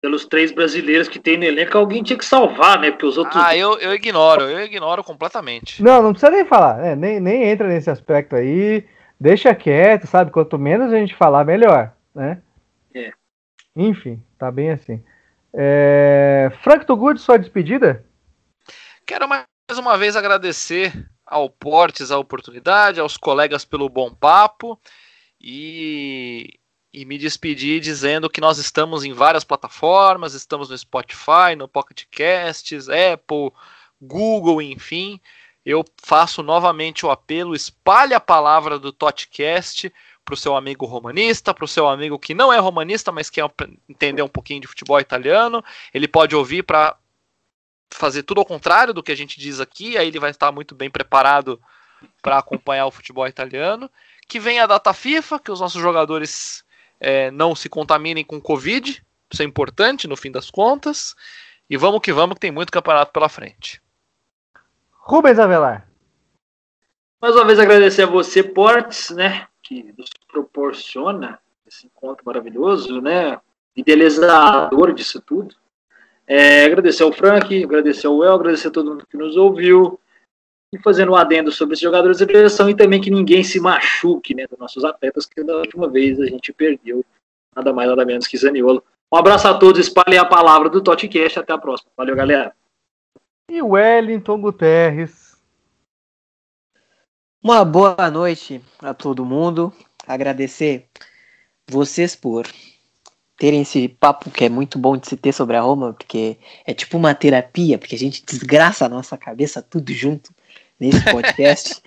[0.00, 2.90] pelos três brasileiros que tem no elenco, alguém tinha que salvar, né?
[2.90, 3.36] Porque os outros.
[3.36, 5.82] Ah, eu, eu ignoro, eu ignoro completamente.
[5.82, 6.96] Não, não precisa nem falar, né?
[6.96, 8.84] nem, nem entra nesse aspecto aí.
[9.18, 10.30] Deixa quieto, sabe?
[10.30, 12.40] Quanto menos a gente falar, melhor, né?
[12.94, 13.12] É.
[13.76, 15.02] Enfim, tá bem assim.
[15.52, 16.50] É...
[16.62, 18.04] Frank Togud, sua despedida?
[19.06, 19.44] Quero mais
[19.78, 20.92] uma vez agradecer
[21.30, 24.78] ao Portes a oportunidade, aos colegas pelo bom papo
[25.40, 26.60] e
[26.92, 32.04] e me despedir dizendo que nós estamos em várias plataformas, estamos no Spotify, no Pocket
[32.10, 33.52] Casts, Apple,
[34.00, 35.20] Google, enfim.
[35.64, 39.92] Eu faço novamente o apelo, espalhe a palavra do Totcast
[40.24, 43.48] para o seu amigo romanista, para o seu amigo que não é romanista, mas quer
[43.88, 45.62] entender um pouquinho de futebol italiano.
[45.94, 46.96] Ele pode ouvir para
[47.90, 50.74] fazer tudo ao contrário do que a gente diz aqui, aí ele vai estar muito
[50.74, 51.60] bem preparado
[52.22, 53.90] para acompanhar o futebol italiano.
[54.28, 56.64] Que vem a data FIFA, que os nossos jogadores
[57.00, 61.14] é, não se contaminem com Covid, isso é importante no fim das contas.
[61.68, 63.80] E vamos que vamos, que tem muito campeonato pela frente.
[64.92, 65.88] Rubens Avelar.
[67.20, 73.38] Mais uma vez agradecer a você, Portes, né, que nos proporciona esse encontro maravilhoso, né,
[73.76, 75.54] idealizador disso tudo.
[76.32, 79.98] É, agradecer ao Frank, agradecer ao El, agradecer a todo mundo que nos ouviu
[80.72, 84.32] e fazendo um adendo sobre esses jogadores de seleção e também que ninguém se machuque,
[84.32, 87.04] né, dos nossos atletas, que da última vez a gente perdeu
[87.56, 88.80] nada mais nada menos que Zaniolo.
[89.12, 91.90] Um abraço a todos, espalhem a palavra do Totcast, até a próxima.
[91.96, 92.54] Valeu, galera.
[93.50, 95.36] E Wellington Guterres.
[97.42, 99.72] Uma boa noite a todo mundo.
[100.06, 100.86] Agradecer
[101.68, 102.46] vocês por
[103.40, 106.36] terem esse papo que é muito bom de se ter sobre a Roma, porque
[106.66, 110.30] é tipo uma terapia, porque a gente desgraça a nossa cabeça tudo junto
[110.78, 111.82] nesse podcast.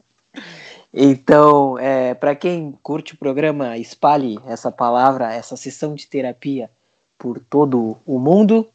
[0.92, 6.70] então, é, para quem curte o programa, espalhe essa palavra, essa sessão de terapia
[7.18, 8.66] por todo o mundo.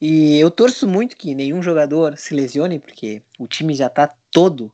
[0.00, 4.72] E eu torço muito que nenhum jogador se lesione, porque o time já está todo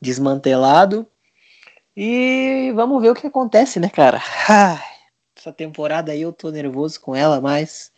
[0.00, 1.06] desmantelado.
[1.94, 4.22] E vamos ver o que acontece, né, cara?
[5.44, 7.92] essa temporada aí eu tô nervoso com ela, mas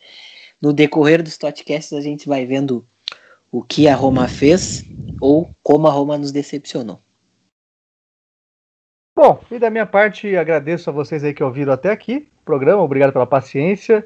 [0.61, 2.85] no decorrer dos podcasts a gente vai vendo
[3.49, 4.83] o que a Roma fez
[5.21, 6.99] ou como a Roma nos decepcionou.
[9.15, 12.83] Bom, e da minha parte, agradeço a vocês aí que ouviram até aqui o programa.
[12.83, 14.05] Obrigado pela paciência,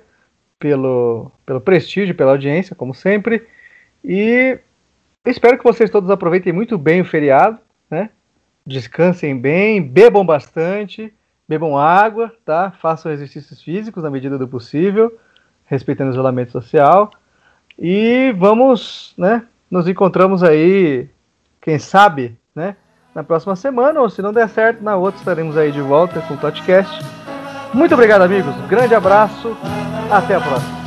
[0.59, 3.45] pelo, pelo prestígio, pela audiência, como sempre.
[4.03, 4.57] E
[5.25, 7.59] espero que vocês todos aproveitem muito bem o feriado,
[7.89, 8.11] né?
[8.65, 11.11] Descansem bem, bebam bastante,
[11.51, 12.71] bebam água, tá?
[12.81, 15.13] Façam exercícios físicos na medida do possível,
[15.65, 17.11] respeitando o isolamento social.
[17.77, 19.43] E vamos, né?
[19.69, 21.09] Nos encontramos aí,
[21.61, 22.77] quem sabe, né?
[23.13, 26.35] Na próxima semana, ou se não der certo, na outra estaremos aí de volta com
[26.35, 27.03] o podcast.
[27.73, 28.55] Muito obrigado, amigos.
[28.69, 29.57] Grande abraço.
[30.09, 30.80] Até a próxima.